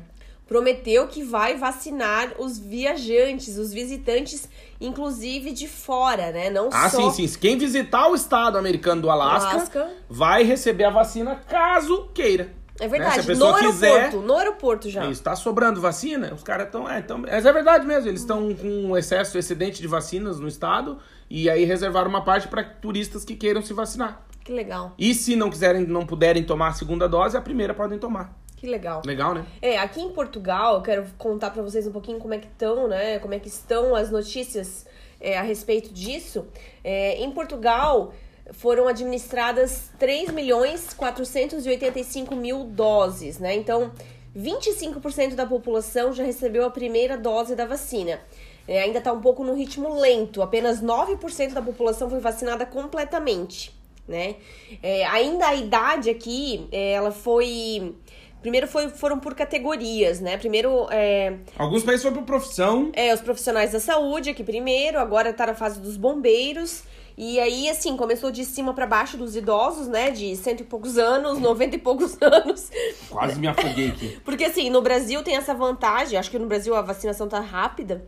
[0.49, 4.47] prometeu que vai vacinar os viajantes, os visitantes,
[4.79, 6.51] inclusive de fora, né?
[6.51, 7.39] Não Ah, só sim, sim.
[7.39, 9.91] Quem visitar o estado americano do Alasca, Alasca.
[10.11, 12.53] vai receber a vacina caso queira.
[12.83, 12.99] É Né?
[12.99, 15.07] verdade, pessoa no quiser- aeroporto, no aeroporto já.
[15.07, 16.89] Isso, tá sobrando vacina, os caras estão.
[16.91, 20.49] É, então, mas é verdade mesmo, eles estão com um excesso, excedente de vacinas no
[20.49, 20.99] estado
[21.31, 24.23] e aí reservaram uma parte para turistas que queiram se vacinar.
[24.45, 27.99] Que legal, E se não quiserem, não puderem tomar a segunda dose, a primeira podem
[27.99, 28.37] tomar.
[28.57, 29.03] que legal.
[29.05, 29.45] Legal, né?
[29.61, 32.87] É, aqui em Portugal, eu quero contar pra vocês um pouquinho como é que estão,
[32.89, 33.19] né?
[33.21, 34.87] Como é que estão as notícias
[35.21, 36.47] é, a respeito disso.
[36.85, 38.13] É, em Portugal,
[38.51, 43.55] foram administradas 3 milhões 485 mil doses, né?
[43.55, 43.93] Então,
[44.37, 48.21] 25% da população já recebeu a primeira dose da vacina.
[48.67, 53.75] É, ainda tá um pouco no ritmo lento, apenas 9% da população foi vacinada completamente,
[54.07, 54.37] né?
[54.83, 57.95] É, ainda a idade aqui, é, ela foi...
[58.41, 60.37] Primeiro foi, foram por categorias, né?
[60.37, 62.91] Primeiro, é, Alguns países foi por profissão.
[62.93, 66.83] é, os profissionais da saúde aqui primeiro, agora tá na fase dos bombeiros.
[67.25, 70.11] E aí, assim, começou de cima pra baixo dos idosos, né?
[70.11, 72.69] De cento e poucos anos, noventa e poucos anos.
[73.09, 74.19] Quase me afoguei aqui.
[74.27, 78.05] Porque, assim, no Brasil tem essa vantagem, acho que no Brasil a vacinação tá rápida.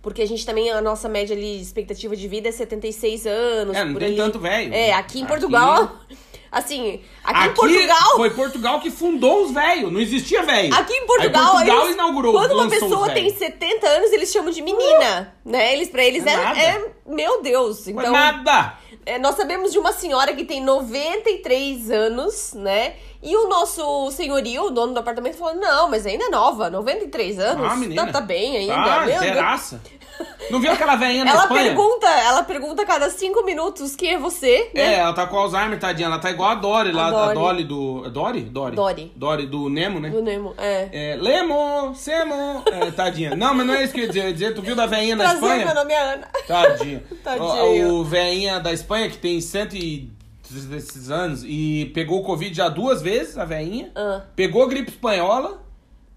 [0.00, 3.76] Porque a gente também, a nossa média ali, de expectativa de vida é 76 anos.
[3.76, 4.16] É, não por tem aí.
[4.16, 4.72] tanto velho.
[4.72, 5.96] É, aqui em Aqui- Portugal.
[6.50, 8.16] Assim, aqui, em Aqui Portugal.
[8.16, 9.92] Foi Portugal que fundou os velhos.
[9.92, 10.72] Não existia velho.
[10.74, 12.32] Aqui em Portugal, Aí Portugal eles- inaugurou.
[12.32, 15.72] quando uma pessoa tem 70 anos, eles chamam de menina, né?
[15.74, 17.84] Eles para eles É é, é- meu Deus.
[17.84, 18.78] Foi Então, nada.
[19.04, 22.94] é, nós sabemos de uma senhora que tem 93 anos, né?
[23.22, 27.38] E o nosso senhorio, o dono do apartamento, falou: "Não, mas ainda é nova, 93
[27.38, 27.70] anos.
[27.72, 28.06] Ah, menina.
[28.06, 28.74] Tá, tá bem ainda".
[28.74, 29.18] Ah, Deus.
[29.20, 29.80] zeraça.
[30.50, 31.64] Não viu aquela velhinha na Ela Espanha?
[31.64, 34.94] pergunta, ela pergunta a cada cinco minutos quem é você, né?
[34.94, 36.06] É, ela tá com Alzheimer, tadinha.
[36.06, 37.64] Ela tá igual a Dory lá, A Dory.
[37.64, 38.04] Do.
[38.06, 38.42] é Dory?
[38.42, 38.74] Dory.
[38.76, 39.12] Dory.
[39.16, 40.10] Dory do Nemo, né?
[40.10, 40.88] Do Nemo, é.
[40.92, 42.62] É, Lemo, Semo.
[42.66, 43.34] É, tadinha.
[43.36, 44.20] Não, mas não é isso que eu ia dizer.
[44.22, 45.64] Eu ia dizer, tu viu da velhinha na Prazer, Espanha?
[45.66, 46.28] meu nome é Ana.
[46.46, 47.02] Tadinha.
[47.22, 47.64] Tadinha.
[47.64, 53.02] O, o velhinha da Espanha, que tem 116 anos e pegou o Covid já duas
[53.02, 53.90] vezes, a velhinha.
[53.94, 54.22] Ah.
[54.34, 55.65] Pegou gripe espanhola.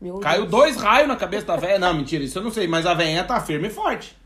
[0.01, 0.51] Meu Caiu Deus.
[0.51, 1.79] dois raios na cabeça da velha.
[1.79, 2.67] Não, mentira, isso eu não sei.
[2.67, 4.17] Mas a velhinha tá firme e forte.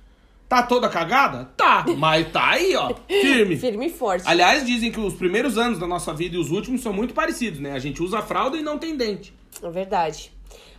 [0.48, 1.50] Tá toda cagada?
[1.58, 1.84] Tá.
[1.98, 2.94] Mas tá aí, ó.
[3.10, 3.58] Firme.
[3.58, 4.24] Firme e forte.
[4.28, 7.60] Aliás, dizem que os primeiros anos da nossa vida e os últimos são muito parecidos,
[7.60, 7.72] né?
[7.72, 9.34] A gente usa fralda e não tem dente.
[9.64, 10.32] É verdade.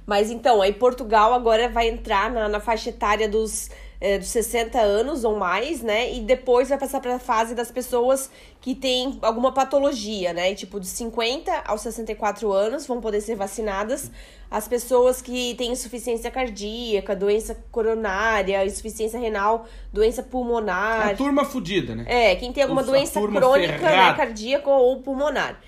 [0.07, 3.69] Mas então, aí Portugal agora vai entrar na, na faixa etária dos
[4.05, 6.13] é, dos 60 anos ou mais, né?
[6.13, 10.53] E depois vai passar para a fase das pessoas que têm alguma patologia, né?
[10.53, 14.11] E, tipo, de 50 aos 64 anos vão poder ser vacinadas.
[14.51, 21.09] As pessoas que têm insuficiência cardíaca, doença coronária, insuficiência renal, doença pulmonar.
[21.09, 22.05] A turma fudida, né?
[22.07, 24.11] É, quem tem alguma Essa doença crônica, né, ferrada.
[24.11, 24.17] Uhum.
[24.19, 25.59] cardíaca ou pulmonar.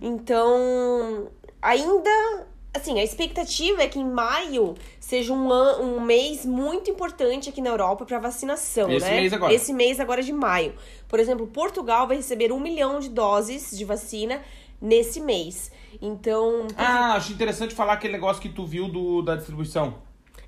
[0.00, 1.28] Então,
[1.60, 7.48] ainda, assim, a expectativa é que em maio seja um, an- um mês muito importante
[7.48, 9.16] aqui na Europa para vacinação, Esse né?
[9.20, 9.52] mês agora.
[9.52, 10.74] Esse mês agora de maio.
[11.08, 14.42] Por exemplo, Portugal vai receber um milhão de doses de vacina
[14.80, 15.70] nesse mês.
[16.00, 19.94] Então, Ah, acho interessante falar aquele negócio que tu viu do, da distribuição.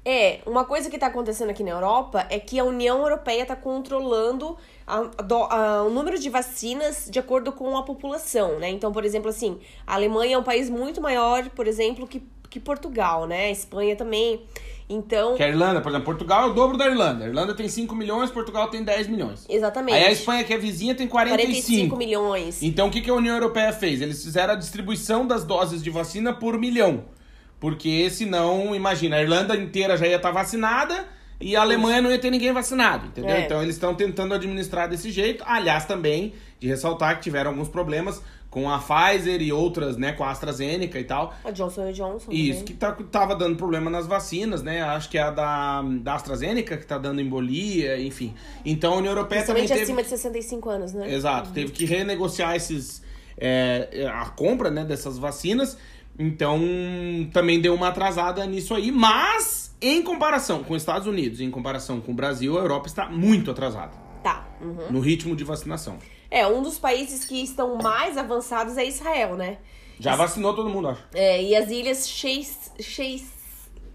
[0.05, 3.57] É, uma coisa que tá acontecendo aqui na Europa é que a União Europeia tá
[3.57, 5.09] controlando a-
[5.51, 8.69] a- o número de vacinas de acordo com a população, né?
[8.69, 12.61] Então, por exemplo, assim, a Alemanha é um país muito maior, por exemplo, que, que
[12.61, 13.47] Portugal, né?
[13.47, 14.43] A Espanha também.
[14.87, 17.25] Então, Que a Irlanda, por exemplo, Portugal é o dobro da Irlanda.
[17.25, 19.47] A Irlanda tem 5 milhões, Portugal tem 10 milhões.
[19.49, 19.97] exatamente.
[19.97, 21.49] Aí a Espanha, que é vizinha, tem 45.
[21.49, 22.63] 45 milhões.
[22.63, 24.03] Então o que, que a União Europeia fez?
[24.03, 27.05] Eles fizeram a distribuição das doses de vacina por milhão.
[27.61, 31.07] Porque senão, imagina, a Irlanda inteira já ia estar vacinada
[31.41, 33.35] e a Alemanha não ia ter ninguém vacinado, entendeu?
[33.35, 33.45] É.
[33.45, 35.43] Então eles estão tentando administrar desse jeito.
[35.47, 38.23] Aliás, também de ressaltar que tiveram alguns problemas
[38.55, 41.35] com a Pfizer e outras, né, com a AstraZeneca e tal.
[41.45, 42.31] A Johnson Johnson.
[42.31, 42.65] Isso, também.
[42.65, 44.81] que tá, tava dando problema nas vacinas, né?
[44.81, 48.33] Acho que é a da, da AstraZeneca que tá dando embolia, enfim.
[48.65, 49.83] Então a União Europeia também teve...
[49.83, 51.13] acima de 65 anos, né?
[51.13, 53.03] Exato, teve que renegociar esses
[53.37, 55.77] é, a compra né, dessas vacinas.
[56.19, 56.61] Então
[57.33, 62.01] também deu uma atrasada nisso aí, mas em comparação com os Estados Unidos, em comparação
[62.01, 64.47] com o Brasil, a Europa está muito atrasada Tá.
[64.61, 64.91] uhum.
[64.91, 65.99] no ritmo de vacinação.
[66.31, 69.59] É, um dos países que estão mais avançados é Israel, né?
[70.01, 71.05] Já vacinou todo mundo, acho.
[71.13, 72.73] É, e as ilhas Sheis...
[72.81, 73.34] Sheis...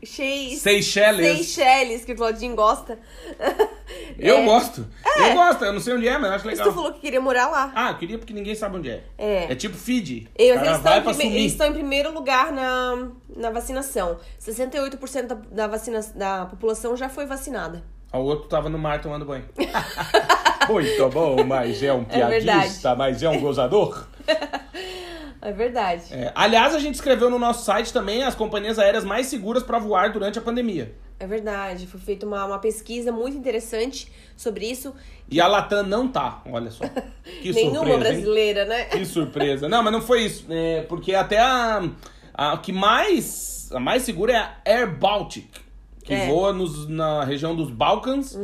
[0.04, 0.60] Sheis...
[0.62, 1.26] Seychelles.
[1.48, 2.98] Seychelles, que o Claudinho gosta.
[4.18, 4.46] Eu É.
[4.46, 4.86] gosto.
[5.18, 6.72] Eu gosto, eu não sei onde é, mas acho Mas legal.
[6.72, 7.72] tu falou que queria morar lá.
[7.76, 9.04] Ah, eu queria porque ninguém sabe onde é.
[9.18, 9.52] É.
[9.52, 10.28] É tipo Fiji.
[10.36, 14.20] Eles, estão prime- eles estão em primeiro lugar na, na vacinação.
[14.40, 17.84] 68% da, da, vacina, da população já foi vacinada.
[18.14, 19.46] O outro tava no mar tomando banho.
[20.70, 24.06] Muito bom, mas é um piadista, mas é um gozador.
[25.42, 26.04] É verdade.
[26.12, 29.80] É, aliás, a gente escreveu no nosso site também as companhias aéreas mais seguras para
[29.80, 30.94] voar durante a pandemia.
[31.20, 31.86] É verdade.
[31.88, 34.94] Foi feita uma, uma pesquisa muito interessante sobre isso.
[35.30, 36.84] E a Latam não tá, olha só.
[37.42, 38.00] Que Nenhuma surpresa, hein?
[38.00, 38.86] brasileira, né?
[38.86, 39.70] Que surpresa.
[39.70, 40.46] Não, mas não foi isso.
[40.50, 41.90] É, porque até a,
[42.34, 45.48] a que mais a mais segura é a Air Baltic,
[46.04, 46.26] que É.
[46.28, 48.38] voa nos, na região dos Balcãs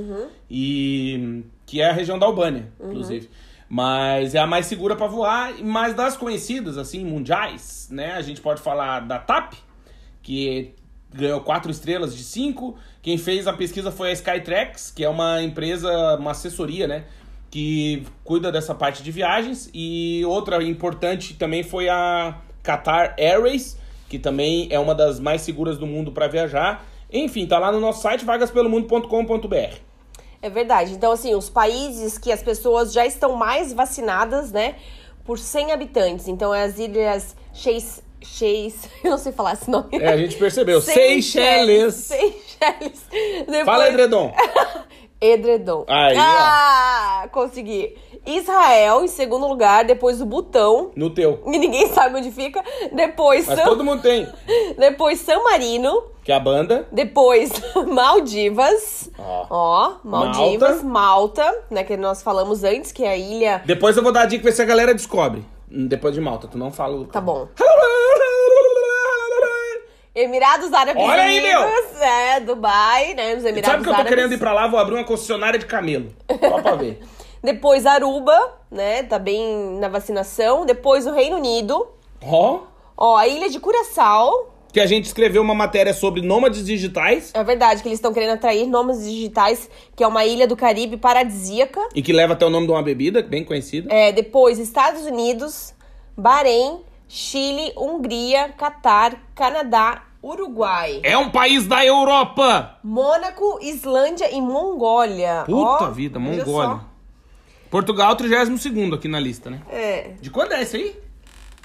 [0.50, 3.30] e que é a região da Albânia, inclusive.
[3.68, 8.14] Mas é a mais segura para voar, mas das conhecidas assim mundiais, né?
[8.14, 9.54] A gente pode falar da TAP,
[10.22, 10.74] que
[11.14, 12.78] ganhou quatro estrelas de cinco.
[13.02, 17.06] Quem fez a pesquisa foi a Skytrax, que é uma empresa, uma assessoria, né?
[17.50, 19.70] Que cuida dessa parte de viagens.
[19.74, 25.78] E outra importante também foi a Qatar Airways, que também é uma das mais seguras
[25.78, 26.86] do mundo para viajar.
[27.12, 29.85] Enfim, tá lá no nosso site vagaspelomundo.com.br.
[30.46, 30.94] É verdade.
[30.94, 34.76] Então, assim, os países que as pessoas já estão mais vacinadas, né?
[35.24, 36.28] Por 100 habitantes.
[36.28, 38.04] Então, é as ilhas Sheis...
[38.22, 38.88] Sheis...
[39.04, 39.88] Eu não sei falar esse nome.
[39.94, 40.80] É, a gente percebeu.
[40.86, 41.96] Seychelles.
[41.96, 43.02] Seychelles.
[43.40, 43.66] Depois...
[43.66, 44.32] Fala, Edredom.
[45.20, 45.84] Edredom.
[45.88, 46.22] Aí, ó.
[46.22, 47.98] ah, consegui.
[48.26, 50.92] Israel em segundo lugar, depois o Butão.
[50.96, 51.42] No teu.
[51.48, 52.64] E ninguém sabe onde fica.
[52.92, 54.28] Depois Mas São, todo mundo tem.
[54.78, 56.04] depois San Marino.
[56.24, 56.88] Que é a banda.
[56.92, 57.52] Depois
[57.88, 59.10] Maldivas.
[59.20, 59.46] Ó.
[59.50, 61.64] Ó, Maldivas, Malta.
[61.70, 61.84] né?
[61.84, 63.62] Que nós falamos antes, que é a ilha.
[63.66, 65.46] Depois eu vou dar a dica pra ver se a galera descobre.
[65.72, 67.06] Hum, Depois de Malta, tu não fala.
[67.12, 67.48] Tá bom.
[70.16, 71.60] Emirados Árabes Olha aí, meu!
[71.62, 72.02] Unidos.
[72.02, 73.36] É, Dubai, né?
[73.36, 74.10] Os Emirados Sabe que eu tô Árabes.
[74.16, 74.66] querendo ir pra lá?
[74.66, 76.08] Vou abrir uma concessionária de camelo.
[76.40, 77.02] Só pra ver.
[77.46, 79.04] Depois Aruba, né?
[79.04, 80.66] Tá bem na vacinação.
[80.66, 81.88] Depois o Reino Unido.
[82.24, 82.62] Ó.
[82.98, 84.52] Ó, a ilha de Curaçao.
[84.74, 88.34] Que a gente escreveu uma matéria sobre nômades digitais É verdade que eles estão querendo
[88.34, 91.80] atrair nomes digitais, que é uma ilha do Caribe paradisíaca.
[91.96, 93.88] e que leva até o nome de uma bebida, bem conhecida.
[93.94, 95.74] É, depois Estados Unidos,
[96.18, 102.78] Bahrein, Chile, Hungria, Catar, Canadá, Uruguai, É um país da Europa!
[102.84, 105.44] Mônaco, Islândia e Mongólia.
[105.46, 106.82] Puta Ó, vida, Mongólia.
[107.70, 109.62] Portugal, 32 aqui na lista, né?
[109.70, 111.06] É, De quando é esse aí?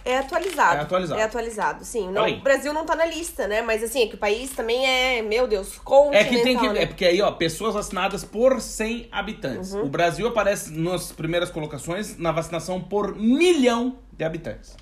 [0.04, 0.76] é atualizado.
[0.76, 1.20] É atualizado.
[1.20, 2.10] É atualizado, sim.
[2.10, 3.62] Não, o Brasil não tá na lista, né?
[3.62, 6.68] Mas assim, é que o país também é, meu Deus, É continental, que tem que.
[6.70, 6.82] né?
[6.82, 9.72] É porque aí, ó, pessoas vacinadas por 100 habitantes.
[9.74, 9.84] Uhum.
[9.84, 14.76] O Brasil aparece nas primeiras colocações na vacinação por milhão de habitantes.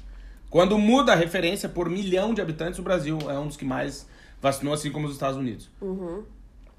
[0.50, 4.06] Quando muda a referência por milhão de habitantes, o Brasil é um dos que mais
[4.40, 5.68] vacinou, assim como os Estados Unidos.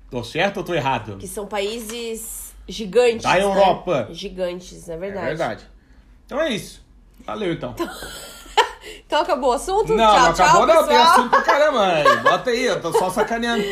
[0.09, 1.17] Tô certo ou tô errado?
[1.17, 3.23] Que são países gigantes.
[3.23, 3.41] Da né?
[3.41, 4.07] Europa.
[4.11, 5.25] Gigantes, é verdade.
[5.25, 5.65] É verdade.
[6.25, 6.85] Então é isso.
[7.25, 7.75] Valeu, então.
[9.05, 9.93] Então acabou o assunto?
[9.93, 11.11] Não, tchau, não acabou tchau, não, tem pessoal.
[11.13, 11.85] assunto pra caramba.
[11.87, 12.17] aí.
[12.23, 13.63] Bota aí, eu tô só sacaneando.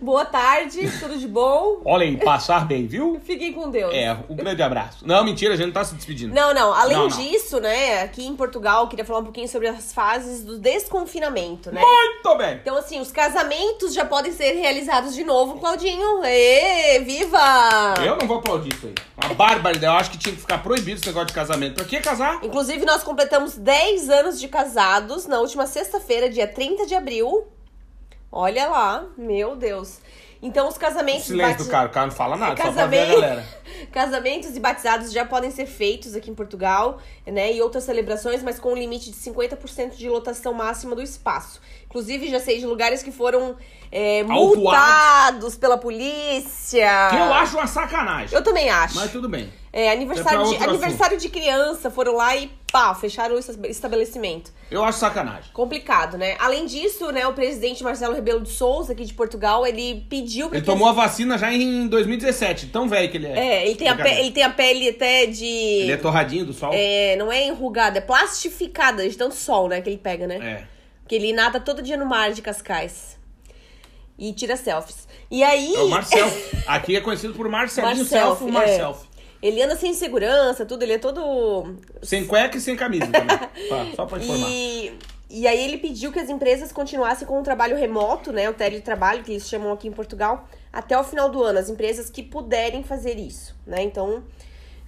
[0.00, 1.80] Boa tarde, tudo de bom?
[1.84, 3.20] Olha aí, passar bem, viu?
[3.24, 3.92] Fiquem com Deus.
[3.94, 5.06] É, um grande abraço.
[5.06, 6.34] Não, mentira, a gente não tá se despedindo.
[6.34, 6.72] Não, não.
[6.72, 7.16] Além Não, não.
[7.16, 11.70] disso, né, aqui em Portugal, eu queria falar um pouquinho sobre as fases do desconfinamento,
[11.72, 11.80] né?
[11.80, 12.54] Muito bem.
[12.62, 16.24] Então, assim, os casamentos já podem ser realizados de novo, Claudinho.
[16.24, 17.94] Ê, viva!
[18.04, 18.94] Eu não vou aplaudir isso aí.
[19.24, 19.86] Uma barbaridade.
[19.86, 21.74] Eu acho que tinha que ficar proibido esse negócio de casamento.
[21.74, 22.38] Pra que casar?
[22.42, 27.46] Inclusive, nós completamos 10 anos de casados na última sexta-feira, dia 30 de abril.
[28.30, 29.98] Olha lá, meu Deus.
[30.42, 31.24] Então, os casamentos...
[31.24, 33.46] Silêncio bati- do cara, o cara não fala nada, só pra Casamento- galera.
[33.92, 37.52] Casamentos e batizados já podem ser feitos aqui em Portugal, né?
[37.52, 41.60] E outras celebrações, mas com um limite de 50% de lotação máxima do espaço.
[41.86, 43.56] Inclusive, já sei de lugares que foram
[43.90, 47.08] é, multados pela polícia.
[47.10, 48.34] Que eu acho uma sacanagem.
[48.36, 48.96] Eu também acho.
[48.96, 49.50] Mas tudo bem.
[49.78, 54.50] É, aniversário, É de, aniversário de criança, foram lá e pá, fecharam o estabelecimento.
[54.70, 55.50] Eu acho sacanagem.
[55.52, 56.34] Complicado, né?
[56.38, 60.62] Além disso, né, o presidente Marcelo Rebelo de Souza, aqui de Portugal, ele pediu Ele
[60.62, 63.38] tomou a vacina já em 2017, tão velho que ele é.
[63.38, 65.44] É, ele tem, a pe- ele tem a pele até de.
[65.44, 66.70] Ele é torradinho do sol.
[66.72, 70.36] É, não é enrugada, é plastificada de tanto sol, né, que ele pega, né?
[70.62, 70.64] É.
[71.06, 73.18] Que ele nada todo dia no mar de Cascais.
[74.18, 75.06] E tira selfies.
[75.30, 75.74] E aí.
[75.74, 76.26] É o Marcel.
[76.66, 78.96] Aqui é conhecido por Marcelinho Marcel, Selfie, Marcel.
[79.02, 79.05] é.
[79.46, 81.76] Ele anda sem segurança, tudo, ele é todo.
[82.02, 83.36] Sem cueca e sem camisa também.
[83.68, 84.48] Tá, só pra informar.
[84.50, 84.92] E,
[85.30, 88.50] e aí ele pediu que as empresas continuassem com o trabalho remoto, né?
[88.50, 91.60] O teletrabalho, que eles chamam aqui em Portugal, até o final do ano.
[91.60, 93.82] As empresas que puderem fazer isso, né?
[93.82, 94.24] Então,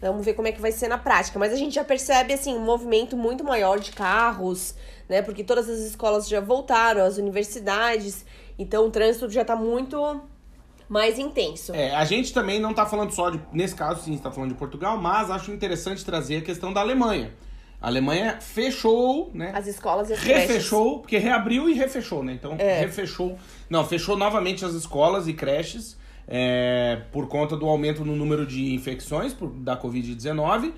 [0.01, 1.39] vamos ver como é que vai ser na prática.
[1.39, 4.75] Mas a gente já percebe, assim, um movimento muito maior de carros,
[5.09, 5.23] né?
[5.23, 8.25] Porque todas as escolas já voltaram, as universidades.
[8.59, 10.21] Então, o trânsito já tá muito
[10.89, 11.75] mais intenso.
[11.75, 13.41] É, a gente também não tá falando só de.
[13.53, 17.33] Nesse caso, sim, está falando de Portugal, mas acho interessante trazer a questão da Alemanha.
[17.81, 19.53] A Alemanha fechou, né?
[19.55, 20.49] As escolas e as creches.
[20.51, 22.33] refechou, porque reabriu e refechou, né?
[22.33, 22.81] Então, É.
[22.81, 23.39] refechou.
[23.71, 25.97] Não, fechou novamente as escolas e creches
[26.27, 30.73] é, por conta do aumento no número de infecções por, da Covid-19.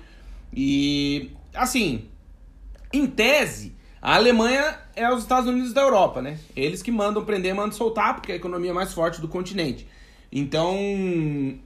[0.53, 2.05] E, assim,
[2.93, 6.37] em tese, a Alemanha é os Estados Unidos da Europa, né?
[6.55, 9.87] Eles que mandam prender, mandam soltar, porque é a economia mais forte do continente.
[10.31, 10.77] Então,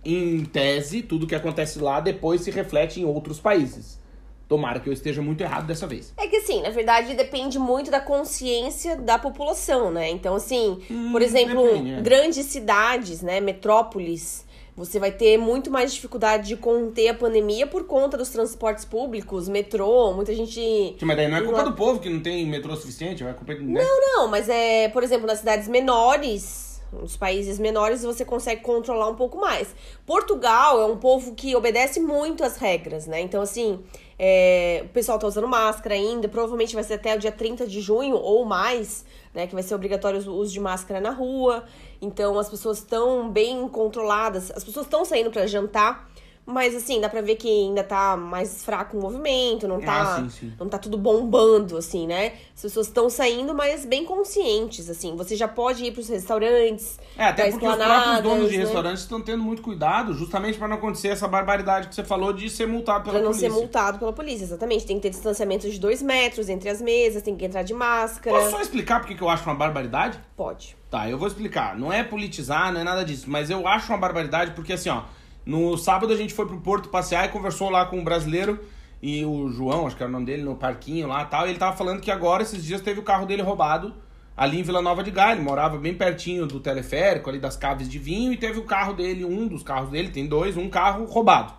[0.04, 3.99] em tese, tudo que acontece lá depois se reflete em outros países.
[4.47, 6.13] Tomara que eu esteja muito errado dessa vez.
[6.17, 10.10] É que assim, na verdade, depende muito da consciência da população, né?
[10.10, 10.80] Então, assim,
[11.12, 12.01] por exemplo, depende, é.
[12.01, 13.39] grandes cidades, né?
[13.39, 18.84] Metrópoles, você vai ter muito mais dificuldade de conter a pandemia por conta dos transportes
[18.84, 20.95] públicos, metrô, muita gente.
[21.01, 23.54] Mas daí não é culpa do povo que não tem metrô suficiente, é culpa.
[23.54, 23.82] Né?
[23.82, 29.08] Não, não, mas é, por exemplo, nas cidades menores, nos países menores, você consegue controlar
[29.10, 29.75] um pouco mais.
[30.05, 33.21] Portugal é um povo que obedece muito às regras, né?
[33.21, 33.79] Então, assim,
[34.17, 37.81] é, o pessoal tá usando máscara ainda, provavelmente vai ser até o dia 30 de
[37.81, 39.47] junho ou mais, né?
[39.47, 41.63] Que vai ser obrigatório o uso de máscara na rua.
[42.01, 46.10] Então, as pessoas estão bem controladas, as pessoas estão saindo para jantar.
[46.47, 50.21] Mas assim, dá pra ver que ainda tá mais fraco o movimento, não tá, Ah,
[50.21, 50.53] sim, sim.
[50.60, 52.34] não tá tudo bombando, assim, né?
[52.55, 55.15] As pessoas estão saindo, mas bem conscientes, assim.
[55.15, 58.63] Você já pode ir pros restaurantes, É, até pra porque os próprios donos de né?
[58.63, 62.47] restaurantes estão tendo muito cuidado, justamente para não acontecer essa barbaridade que você falou de
[62.47, 63.49] ser multado pela Pra não polícia.
[63.49, 64.86] ser multado pela polícia, exatamente.
[64.86, 68.38] Tem que ter distanciamento de dois metros entre as mesas, tem que entrar de máscara.
[68.38, 70.19] Posso só explicar porque que eu acho uma barbaridade?
[70.38, 70.77] Pode.
[70.91, 71.75] Tá, eu vou explicar.
[71.75, 75.01] Não é politizar, não é nada disso, mas eu acho uma barbaridade porque assim, ó,
[75.45, 78.60] no sábado a gente foi pro Porto passear e conversou lá com um brasileiro
[79.01, 81.51] e o João, acho que era o nome dele, no parquinho lá e tal, e
[81.51, 83.93] ele tava falando que agora, esses dias, teve o carro dele roubado
[84.36, 85.34] ali em Vila Nova de Gaia.
[85.34, 88.93] Ele morava bem pertinho do teleférico, ali das caves de vinho, e teve o carro
[88.93, 91.53] dele, um dos carros dele, tem dois, um carro roubado.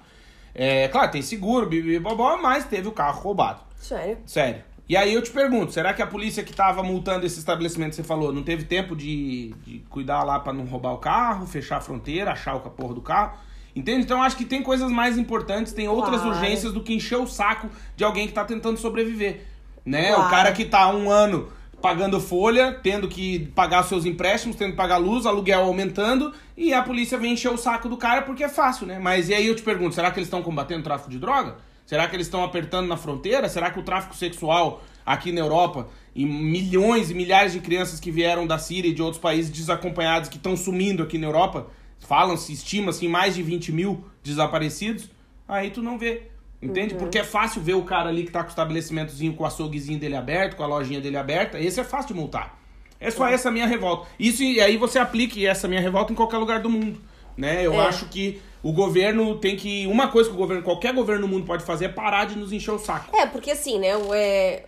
[0.54, 3.60] É, claro, tem seguro, bibi, bobó, mas teve o carro roubado.
[3.76, 4.18] Sério.
[4.26, 4.64] Sério.
[4.88, 7.96] E aí eu te pergunto, será que a polícia que tava multando esse estabelecimento que
[7.96, 11.78] você falou, não teve tempo de, de cuidar lá pra não roubar o carro, fechar
[11.78, 13.36] a fronteira, achar o porra do carro?
[13.76, 14.04] Entende?
[14.04, 16.38] Então acho que tem coisas mais importantes, tem outras Claro.
[16.38, 19.42] urgências do que encher o saco de alguém que tá tentando sobreviver.
[19.84, 20.08] Né?
[20.08, 20.26] Claro.
[20.26, 21.48] O cara que tá há um ano
[21.82, 26.82] pagando folha, tendo que pagar seus empréstimos, tendo que pagar luz, aluguel aumentando, e a
[26.82, 28.98] polícia vem encher o saco do cara porque é fácil, né?
[28.98, 31.56] Mas e aí eu te pergunto, será que eles estão combatendo o tráfico de droga?
[31.84, 33.46] Será que eles estão apertando na fronteira?
[33.48, 38.10] Será que o tráfico sexual aqui na Europa e milhões e milhares de crianças que
[38.10, 41.68] vieram da Síria e de outros países desacompanhados que estão sumindo aqui na Europa,
[42.00, 45.10] falam-se, estima-se em mais de 20 mil desaparecidos,
[45.48, 46.22] aí tu não vê.
[46.62, 46.94] Entende?
[46.94, 49.98] Porque é fácil ver o cara ali que tá com o estabelecimentozinho, com o açouguezinho
[49.98, 52.58] dele aberto, com a lojinha dele aberta, esse é fácil de multar.
[52.98, 54.08] É só essa minha revolta.
[54.18, 56.98] Isso e aí você aplique essa minha revolta em qualquer lugar do mundo,
[57.36, 57.64] né?
[57.64, 57.86] Eu É.
[57.86, 61.44] acho que o governo tem que uma coisa que o governo, qualquer governo do mundo
[61.44, 63.14] pode fazer é parar de nos encher o saco.
[63.14, 63.94] É, porque assim, né?
[63.94, 64.64] o- É,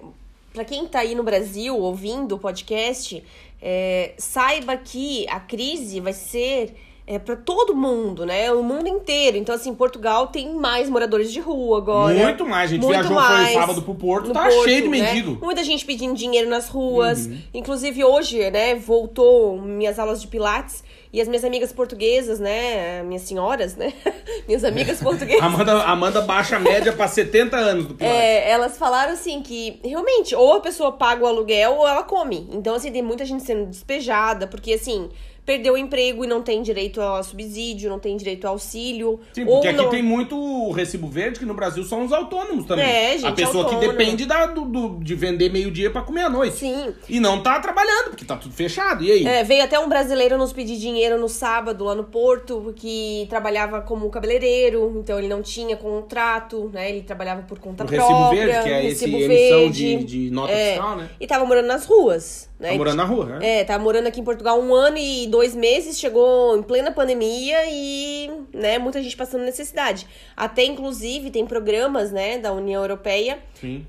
[0.52, 3.24] pra quem tá aí no Brasil ouvindo o podcast,
[3.62, 6.74] é, saiba que a crise vai ser
[7.10, 8.52] é, para todo mundo, né?
[8.52, 9.38] O mundo inteiro.
[9.38, 12.14] Então, assim, Portugal tem mais moradores de rua agora.
[12.14, 12.70] Muito mais.
[12.70, 13.52] A gente Muito viajou mais.
[13.52, 15.00] foi sábado pro Porto, No tá Porto, cheio de né?
[15.00, 15.30] mendigo.
[15.30, 15.38] Uhum.
[15.40, 17.26] Muita gente pedindo dinheiro nas ruas.
[17.54, 20.84] Inclusive, hoje, né, voltou minhas aulas de pilates.
[21.10, 23.02] E as minhas amigas portuguesas, né?
[23.02, 23.94] Minhas senhoras, né?
[24.46, 25.42] minhas amigas portuguesas.
[25.42, 28.20] Amanda, Amanda baixa a média pra 70 anos do Pilates.
[28.20, 32.46] É, elas falaram assim que realmente, ou a pessoa paga o aluguel ou ela come.
[32.52, 35.08] Então, assim, tem muita gente sendo despejada, porque assim,
[35.48, 39.18] perdeu o emprego e não tem direito a subsídio, não tem direito a auxílio.
[39.32, 39.88] Sim, porque aqui não...
[39.88, 42.84] tem muito recibo verde, que no Brasil são os autônomos também.
[42.84, 43.98] É, gente A pessoa que autônoma.
[43.98, 46.56] depende da, do, do- de vender meio-dia pra comer à noite.
[46.58, 46.92] Sim.
[47.08, 49.02] E não tá trabalhando, porque tá tudo fechado.
[49.02, 49.26] E aí?
[49.26, 53.80] É, veio até um brasileiro nos pedir dinheiro no sábado lá no Porto, que trabalhava
[53.80, 56.90] como cabeleireiro, então ele não tinha contrato, né?
[56.90, 58.46] Ele trabalhava por conta O recibo própria.
[58.46, 61.08] verde, que é esse recibo emissão de, de nota É, fiscal, né?
[61.18, 62.70] E tava morando nas ruas, né?
[62.72, 63.60] Tá morando na rua, né?
[63.60, 67.56] É, tá morando aqui em Portugal um ano e dois meses, chegou em plena pandemia
[67.70, 70.06] e, né, muita gente passando necessidade.
[70.36, 73.38] Até, inclusive, tem programas, né, da União Europeia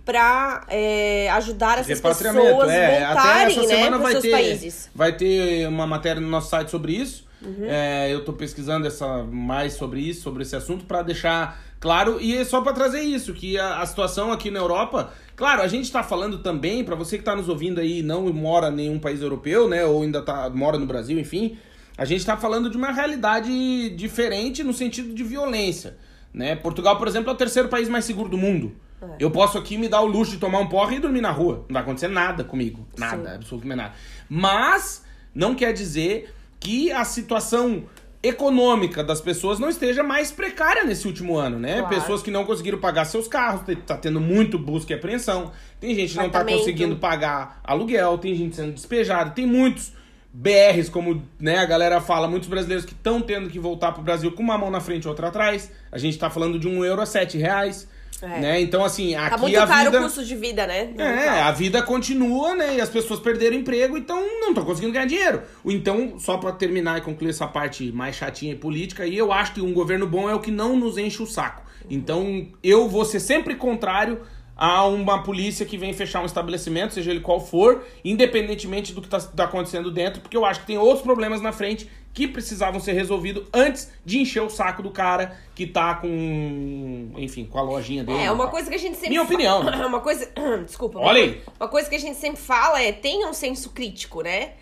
[0.06, 3.04] pra é, ajudar essas pessoas é.
[3.04, 4.90] Até voltarem, essa né, semana pros vai seus ter, países.
[4.94, 7.28] vai ter uma matéria no nosso site sobre isso.
[7.42, 7.66] Uhum.
[7.66, 12.20] É, eu tô pesquisando essa, mais sobre isso, sobre esse assunto, pra deixar claro.
[12.20, 15.12] E é só pra trazer isso, que a, a situação aqui na Europa.
[15.40, 18.28] Claro, a gente tá falando também, pra você que tá nos ouvindo aí e não
[18.34, 19.86] mora em nenhum país europeu, né?
[19.86, 21.58] Ou ainda tá, mora no Brasil, enfim.
[21.98, 25.96] A gente tá falando de uma realidade diferente no sentido de violência.
[26.34, 26.58] Né?
[26.58, 28.76] Portugal, por exemplo, é o terceiro país mais seguro do mundo.
[29.02, 29.06] É.
[29.18, 31.64] Eu posso aqui me dar o luxo de tomar um porre e dormir na rua.
[31.70, 32.86] Não vai acontecer nada comigo.
[32.98, 33.36] Nada, Sim.
[33.36, 33.94] absolutamente nada.
[34.28, 37.86] Mas não quer dizer que a situação
[38.22, 41.80] econômica das pessoas não esteja mais precária nesse último ano, né?
[41.80, 41.96] Claro.
[41.96, 45.52] Pessoas que não conseguiram pagar seus carros, tá tendo muito busca e apreensão.
[45.80, 49.94] Tem gente que não tá conseguindo pagar aluguel, tem gente sendo despejada, tem muitos
[50.34, 54.32] BRs, como né, a galera fala, muitos brasileiros que estão tendo que voltar pro Brasil
[54.32, 55.72] com uma mão na frente e outra atrás.
[55.92, 57.88] A gente tá falando de um euro a sete reais.
[58.22, 58.40] É.
[58.40, 58.62] Né?
[58.62, 60.00] Então, assim, aqui Tá muito a caro vida...
[60.00, 60.94] o custo de vida, né?
[60.98, 62.76] É, a vida continua, né?
[62.76, 65.42] E as pessoas perderam emprego, então não estão conseguindo ganhar dinheiro.
[65.66, 69.54] Então, só pra terminar e concluir essa parte mais chatinha e política, aí eu acho
[69.54, 71.64] que um governo bom é o que não nos enche o saco.
[71.90, 74.22] Então, eu vou ser sempre contrário
[74.60, 79.08] a uma polícia que vem fechar um estabelecimento, seja ele qual for, independentemente do que
[79.08, 82.80] tá, tá acontecendo dentro, porque eu acho que tem outros problemas na frente que precisavam
[82.80, 87.62] ser resolvidos antes de encher o saco do cara que tá com, enfim, com a
[87.62, 88.20] lojinha dele.
[88.20, 89.78] É, uma coisa que a gente sempre Minha opinião, né?
[89.86, 90.30] Uma coisa.
[90.66, 91.00] Desculpa.
[91.00, 91.42] Olha aí.
[91.60, 94.54] Uma coisa que a gente sempre fala é tenha um senso crítico, né?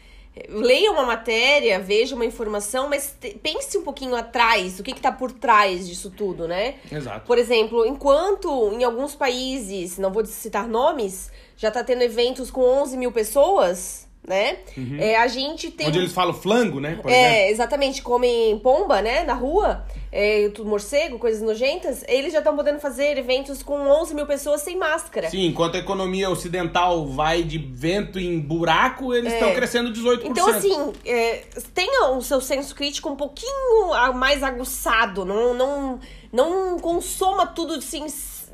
[0.49, 5.11] Leia uma matéria, veja uma informação, mas pense um pouquinho atrás, o que, que tá
[5.11, 6.75] por trás disso tudo, né?
[6.91, 7.25] Exato.
[7.25, 12.61] Por exemplo, enquanto em alguns países, não vou citar nomes, já tá tendo eventos com
[12.61, 14.57] 11 mil pessoas, né?
[14.99, 15.85] É, a gente tem.
[15.85, 15.91] Uhum.
[15.91, 16.99] Onde eles falam flango, né?
[17.01, 17.27] Por exemplo.
[17.27, 22.53] É, exatamente, comem pomba, né, na rua, é, tudo morcego, coisas nojentas, eles já estão
[22.53, 25.29] podendo fazer eventos com 11 mil pessoas sem máscara.
[25.29, 30.25] Sim, enquanto a economia ocidental vai de vento em buraco, eles estão crescendo 18%.
[30.25, 35.99] Então, assim, é, tenha o seu senso crítico um pouquinho mais aguçado, não, não,
[36.33, 38.05] não consoma tudo assim,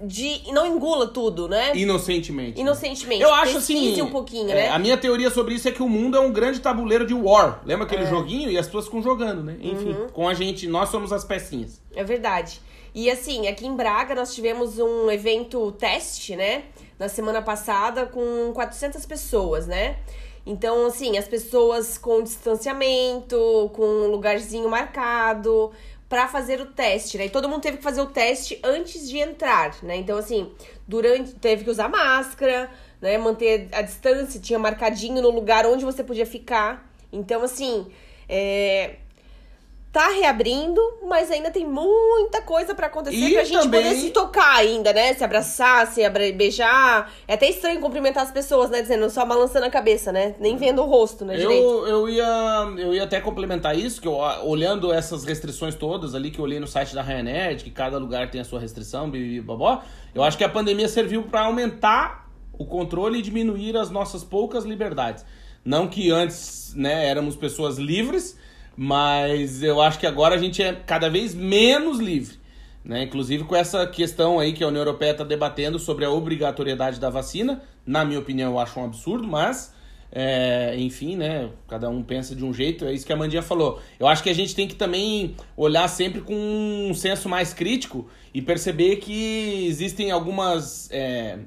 [0.01, 1.75] de, não engula tudo, né?
[1.75, 2.59] Inocentemente.
[2.59, 3.21] Inocentemente.
[3.21, 4.01] Eu acho assim.
[4.01, 4.69] um pouquinho, é, né?
[4.69, 7.61] A minha teoria sobre isso é que o mundo é um grande tabuleiro de war.
[7.65, 7.87] Lembra É.
[7.87, 8.49] aquele joguinho?
[8.49, 9.57] E as pessoas ficam jogando, né?
[9.61, 10.07] Enfim, Uhum.
[10.09, 11.81] com a gente, nós somos as pecinhas.
[11.95, 12.59] É verdade.
[12.95, 16.63] E assim, aqui em Braga nós tivemos um evento teste, né?
[16.99, 19.97] Na semana passada com 400 pessoas, né?
[20.45, 25.71] Então, assim, as pessoas com distanciamento, com um lugarzinho marcado
[26.13, 27.25] pra fazer o teste, né?
[27.25, 29.95] E todo mundo teve que fazer o teste antes de entrar, né?
[29.95, 30.51] Então, assim,
[30.87, 32.69] durante teve que usar máscara,
[33.01, 33.17] né?
[33.17, 36.87] Manter a distância, tinha marcadinho no lugar onde você podia ficar.
[37.11, 37.87] Então, assim,
[38.29, 38.97] é,
[39.93, 44.09] tá reabrindo, mas ainda tem muita coisa pra acontecer E pra gente também- poder se
[44.09, 45.13] tocar ainda, né?
[45.13, 47.13] Se abraçar, se abra- beijar.
[47.27, 48.81] É até estranho cumprimentar as pessoas, né?
[48.81, 50.33] Dizendo só balançando a cabeça, né?
[50.39, 51.37] Nem vendo o rosto, né?
[51.37, 51.63] Direito.
[51.63, 54.13] Eu, eu, ia, eu ia até complementar isso, que eu,
[54.43, 58.31] olhando essas restrições todas ali que eu olhei no site da Ryanair, que cada lugar
[58.31, 59.83] tem a sua restrição, bibi, bobó,
[60.15, 62.27] eu acho que a pandemia serviu para aumentar
[62.57, 65.23] o controle e diminuir as nossas poucas liberdades.
[65.63, 68.35] Não que antes, né, éramos pessoas livres,
[68.75, 72.37] mas eu acho que agora a gente é cada vez menos livre.
[72.83, 73.03] Né?
[73.03, 77.09] Inclusive com essa questão aí que a União Europeia está debatendo sobre a obrigatoriedade da
[77.09, 77.61] vacina.
[77.85, 79.73] Na minha opinião, eu acho um absurdo, mas
[80.15, 81.49] É, enfim, né?
[81.67, 83.81] Cada um pensa de um jeito, é isso que a Mandinha falou.
[83.99, 88.07] Eu acho que a gente tem que também olhar sempre com um senso mais crítico
[88.31, 91.39] e perceber que existem algumas é,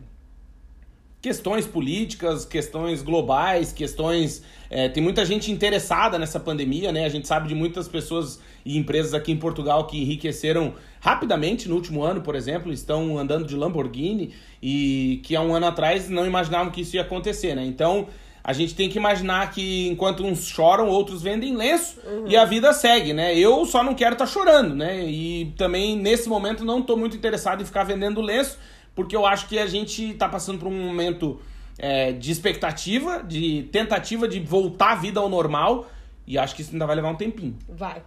[1.27, 4.45] questões políticas, questões globais, questões.
[4.71, 7.05] É, tem muita gente interessada nessa pandemia, né?
[7.05, 11.75] A gente sabe de muitas pessoas e empresas aqui em Portugal que enriqueceram rapidamente no
[11.75, 16.25] último ano, por exemplo, estão andando de Lamborghini e que há um ano atrás não
[16.25, 17.67] imaginavam que isso ia acontecer, né?
[17.67, 18.07] Então
[18.45, 22.29] a gente tem que imaginar que enquanto uns choram, outros vendem lenço uhum.
[22.29, 23.37] e a vida segue, né?
[23.37, 25.05] Eu só não quero estar tá chorando, né?
[25.05, 28.57] E também nesse momento não estou muito interessado em ficar vendendo lenço,
[28.97, 31.39] porque eu acho que a gente está passando por um momento
[31.79, 35.87] é, de expectativa, de tentativa de voltar a vida ao normal
[36.27, 37.57] e acho que isso ainda vai levar um tempinho.
[37.69, 38.03] Vai.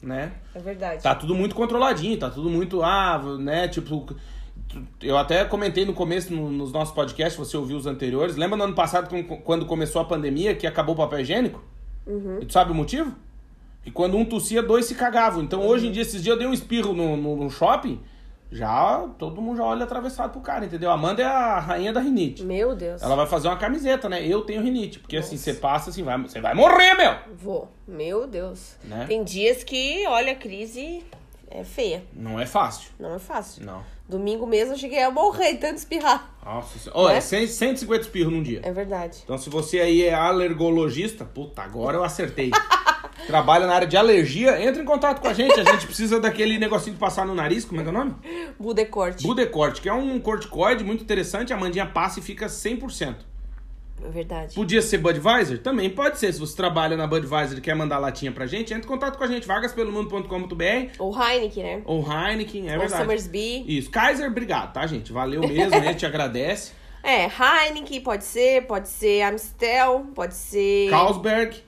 [0.00, 0.32] Né?
[0.54, 1.02] É verdade.
[1.02, 3.66] Tá tudo muito controladinho, tá tudo muito, ah, né?
[3.66, 4.06] Tipo,
[5.02, 8.36] eu até comentei no começo no, nos nossos podcasts, você ouviu os anteriores.
[8.36, 9.08] Lembra no ano passado,
[9.42, 11.64] quando começou a pandemia, que acabou o papel higiênico?
[12.06, 12.38] Uhum.
[12.42, 13.14] E tu sabe o motivo?
[13.86, 15.42] E quando um tossia, dois se cagavam.
[15.42, 15.68] Então, uhum.
[15.68, 18.00] hoje em dia, esses dias eu dei um espirro no, no, no, shopping,
[18.54, 20.90] já todo mundo já olha atravessado pro cara, entendeu?
[20.90, 22.44] A Amanda é a rainha da rinite.
[22.44, 23.02] Meu Deus.
[23.02, 24.24] Ela vai fazer uma camiseta, né?
[24.24, 25.00] Eu tenho rinite.
[25.00, 25.28] Porque Nossa.
[25.28, 27.14] assim, você passa assim, vai, você vai morrer, meu!
[27.36, 27.68] Vou.
[27.86, 28.76] Meu Deus.
[28.84, 29.06] Né?
[29.08, 31.04] Tem dias que, olha, a crise
[31.50, 32.04] é feia.
[32.12, 32.90] Não é fácil.
[32.98, 33.66] Não é fácil.
[33.66, 33.82] Não.
[34.08, 36.36] Domingo mesmo eu cheguei a morrer tanto espirrar.
[36.44, 37.20] Nossa Olha, é?
[37.20, 38.60] 150 espirros num dia.
[38.62, 39.20] É verdade.
[39.24, 42.50] Então se você aí é alergologista, puta, agora eu acertei.
[43.26, 45.58] Trabalha na área de alergia, entra em contato com a gente.
[45.58, 48.14] A gente precisa daquele negocinho de passar no nariz, como é que é o nome?
[48.58, 49.26] Budecorte.
[49.26, 51.52] Budecorte, que é um corticoide muito interessante.
[51.52, 53.16] A mandinha passa e fica 100%.
[54.02, 54.54] É verdade.
[54.54, 55.62] Podia ser Budweiser?
[55.62, 56.32] Também pode ser.
[56.32, 59.24] Se você trabalha na Budweiser e quer mandar latinha pra gente, entre em contato com
[59.24, 60.64] a gente, vagaspelomundo.com.br.
[60.98, 61.82] Ou Heineken, né?
[61.86, 63.02] Ou Heineken, é Ou verdade.
[63.02, 63.64] Summersby.
[63.66, 63.90] Isso.
[63.90, 65.12] Kaiser, obrigado, tá, gente?
[65.12, 66.72] Valeu mesmo, a gente agradece.
[67.02, 70.90] É, Heineken pode ser, pode ser Amstel, pode ser...
[70.90, 71.62] Carlsberg.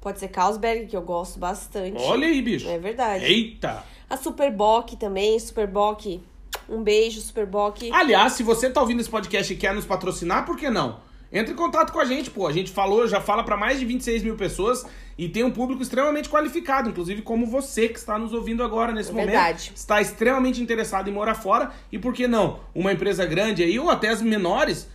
[0.00, 2.02] Pode ser Carlsberg, que eu gosto bastante.
[2.02, 2.68] Olha aí, bicho.
[2.68, 3.24] É verdade.
[3.24, 3.84] Eita!
[4.08, 6.22] A Superbock também, Superbock.
[6.68, 7.90] Um beijo, Superbock.
[7.92, 11.00] Aliás, se você tá ouvindo esse podcast e quer nos patrocinar, por que não?
[11.32, 12.46] Entre em contato com a gente, pô.
[12.46, 14.84] A gente falou, já fala para mais de 26 mil pessoas
[15.16, 19.10] e tem um público extremamente qualificado, inclusive como você que está nos ouvindo agora nesse
[19.10, 19.30] é momento.
[19.30, 19.72] Verdade.
[19.74, 22.60] Está extremamente interessado em morar fora e por que não?
[22.74, 24.88] Uma empresa grande aí ou até as menores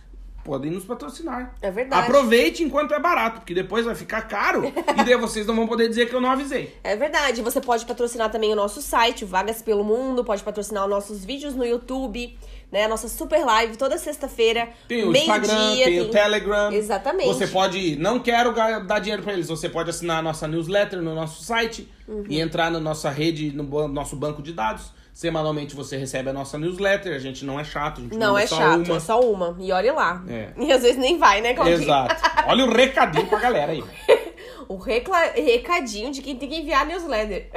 [0.46, 1.54] podem nos patrocinar.
[1.60, 2.02] É verdade.
[2.02, 4.64] Aproveite enquanto é barato, porque depois vai ficar caro
[4.96, 6.72] e daí vocês não vão poder dizer que eu não avisei.
[6.84, 7.42] É verdade.
[7.42, 11.56] Você pode patrocinar também o nosso site, Vagas pelo Mundo, pode patrocinar os nossos vídeos
[11.56, 12.38] no YouTube
[12.70, 12.84] né?
[12.84, 14.68] A nossa super live toda sexta-feira.
[14.88, 16.72] Tem o Instagram, tem, tem, o Telegram.
[16.72, 17.28] Exatamente.
[17.28, 18.52] Você pode, não quero
[18.84, 22.24] dar dinheiro para eles, você pode assinar a nossa newsletter no nosso site uhum.
[22.28, 24.92] e entrar na nossa rede, no nosso banco de dados.
[25.16, 28.46] Semanalmente você recebe a nossa newsletter, a gente não é chato, a gente não é
[28.46, 28.96] só chato, uma.
[28.96, 29.56] é só uma.
[29.58, 30.22] E olha lá.
[30.28, 30.50] É.
[30.62, 31.80] E às vezes nem vai, né, Claudinho?
[31.80, 32.22] Exato.
[32.46, 33.82] Olha o recadinho pra galera aí.
[34.68, 35.18] o recla...
[35.34, 37.48] recadinho de quem tem que enviar a newsletter.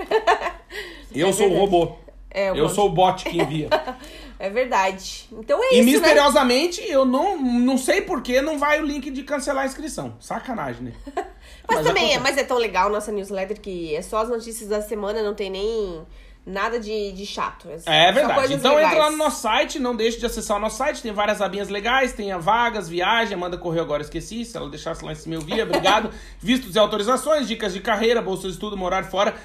[1.13, 1.53] Eu é sou verdade.
[1.53, 1.95] o robô.
[2.31, 3.67] É, eu sou o bot que envia.
[4.37, 5.27] É verdade.
[5.31, 5.89] Então é e isso.
[5.89, 6.87] E misteriosamente, né?
[6.91, 10.15] eu não, não sei por que não vai o link de cancelar a inscrição.
[10.19, 10.93] Sacanagem, né?
[11.15, 11.25] mas,
[11.67, 14.79] mas, também é, mas é tão legal nossa newsletter que é só as notícias da
[14.79, 16.05] semana, não tem nem
[16.49, 17.69] nada de, de chato.
[17.85, 18.53] É, é verdade.
[18.53, 18.91] Então legais.
[18.91, 21.69] entra lá no nosso site, não deixe de acessar o nosso site, tem várias abinhas
[21.69, 25.35] legais, tem a vagas, viagem, Amanda correu agora, esqueci, se ela deixasse lá em cima
[25.35, 26.09] eu via, obrigado.
[26.41, 29.35] Vistos e autorizações, dicas de carreira, bolsa de estudo, morar fora.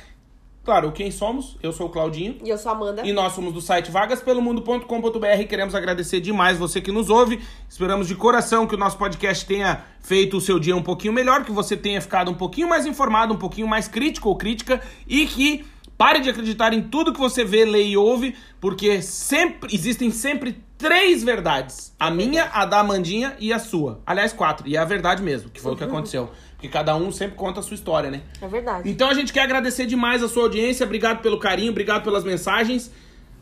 [0.65, 1.59] Claro, quem somos?
[1.63, 2.39] Eu sou o Claudinho.
[2.43, 3.07] E eu sou a Amanda.
[3.07, 5.47] E nós somos do site vagaspelomundo.com.br.
[5.47, 7.39] Queremos agradecer demais você que nos ouve.
[7.69, 11.45] Esperamos de coração que o nosso podcast tenha feito o seu dia um pouquinho melhor,
[11.45, 15.27] que você tenha ficado um pouquinho mais informado, um pouquinho mais crítico ou crítica e
[15.27, 15.67] que
[15.97, 20.63] pare de acreditar em tudo que você vê, lê e ouve, porque sempre existem sempre
[20.77, 21.95] três verdades.
[21.99, 24.01] A minha, a da Amandinha e a sua.
[24.05, 24.69] Aliás, quatro.
[24.69, 25.91] E é a verdade mesmo, que foi o que uhum.
[25.91, 26.31] aconteceu.
[26.53, 28.23] Porque cada um sempre conta a sua história, né?
[28.41, 28.89] É verdade.
[28.89, 30.85] Então a gente quer agradecer demais a sua audiência.
[30.85, 32.91] Obrigado pelo carinho, obrigado pelas mensagens.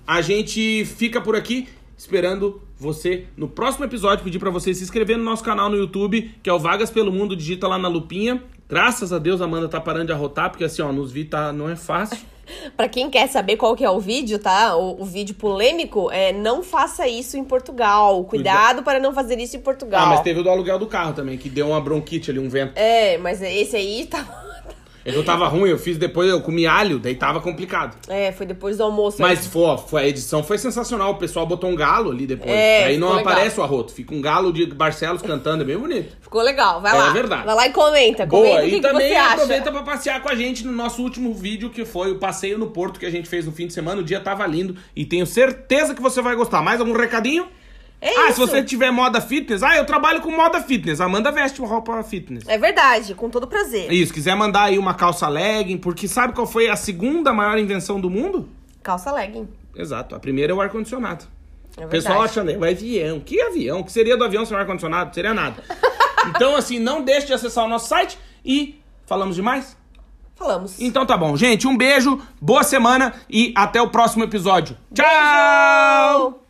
[0.06, 4.24] A gente fica por aqui esperando você no próximo episódio.
[4.24, 7.12] Pedir para você se inscrever no nosso canal no YouTube, que é o Vagas pelo
[7.12, 7.36] Mundo.
[7.36, 8.42] Digita lá na lupinha.
[8.68, 11.52] Graças a Deus a Amanda tá parando de arrotar, porque assim, ó, nos vi tá,
[11.52, 12.31] não é fácil.
[12.76, 14.76] para quem quer saber qual que é o vídeo, tá?
[14.76, 18.24] O, o, vídeo polêmico é não faça isso em Portugal.
[18.24, 20.02] Cuidado para não fazer isso em Portugal.
[20.02, 22.48] Ah, mas teve o do aluguel do carro também, que deu uma bronquite ali, um
[22.48, 22.72] vento.
[22.76, 24.51] É, mas esse aí tá
[25.04, 27.96] eu tava ruim, eu fiz depois, eu comi alho, daí tava complicado.
[28.08, 29.20] É, foi depois do almoço.
[29.20, 31.12] Mas foi, foi, a edição foi sensacional.
[31.12, 32.50] O pessoal botou um galo ali depois.
[32.50, 33.60] É, aí não aparece legal.
[33.60, 36.16] o arroto, fica um galo de Barcelos cantando, é bem bonito.
[36.20, 37.10] Ficou legal, vai é, lá.
[37.10, 37.44] É verdade.
[37.44, 38.26] Vai lá e comenta.
[38.26, 41.34] Boa, comenta e que também que aproveita pra passear com a gente no nosso último
[41.34, 44.00] vídeo, que foi o passeio no Porto que a gente fez no fim de semana.
[44.00, 46.62] O dia tava lindo e tenho certeza que você vai gostar.
[46.62, 47.48] Mais algum recadinho?
[48.02, 48.32] É ah, isso.
[48.32, 51.00] se você tiver moda fitness, ah, eu trabalho com moda fitness.
[51.00, 52.42] Amanda veste uma roupa fitness.
[52.48, 53.92] É verdade, com todo prazer.
[53.92, 58.00] Isso, quiser mandar aí uma calça legging, porque sabe qual foi a segunda maior invenção
[58.00, 58.48] do mundo?
[58.82, 59.48] Calça legging.
[59.76, 61.26] Exato, a primeira é o ar-condicionado.
[61.76, 63.20] É O pessoal achando, vai avião.
[63.20, 63.80] Que avião?
[63.80, 65.14] O que seria do avião sem ar-condicionado?
[65.14, 65.62] Seria nada.
[66.26, 69.76] então, assim, não deixe de acessar o nosso site e falamos demais?
[70.34, 70.80] Falamos.
[70.80, 71.68] Então tá bom, gente.
[71.68, 74.76] Um beijo, boa semana e até o próximo episódio.
[74.92, 76.20] Tchau!
[76.20, 76.40] Beijo!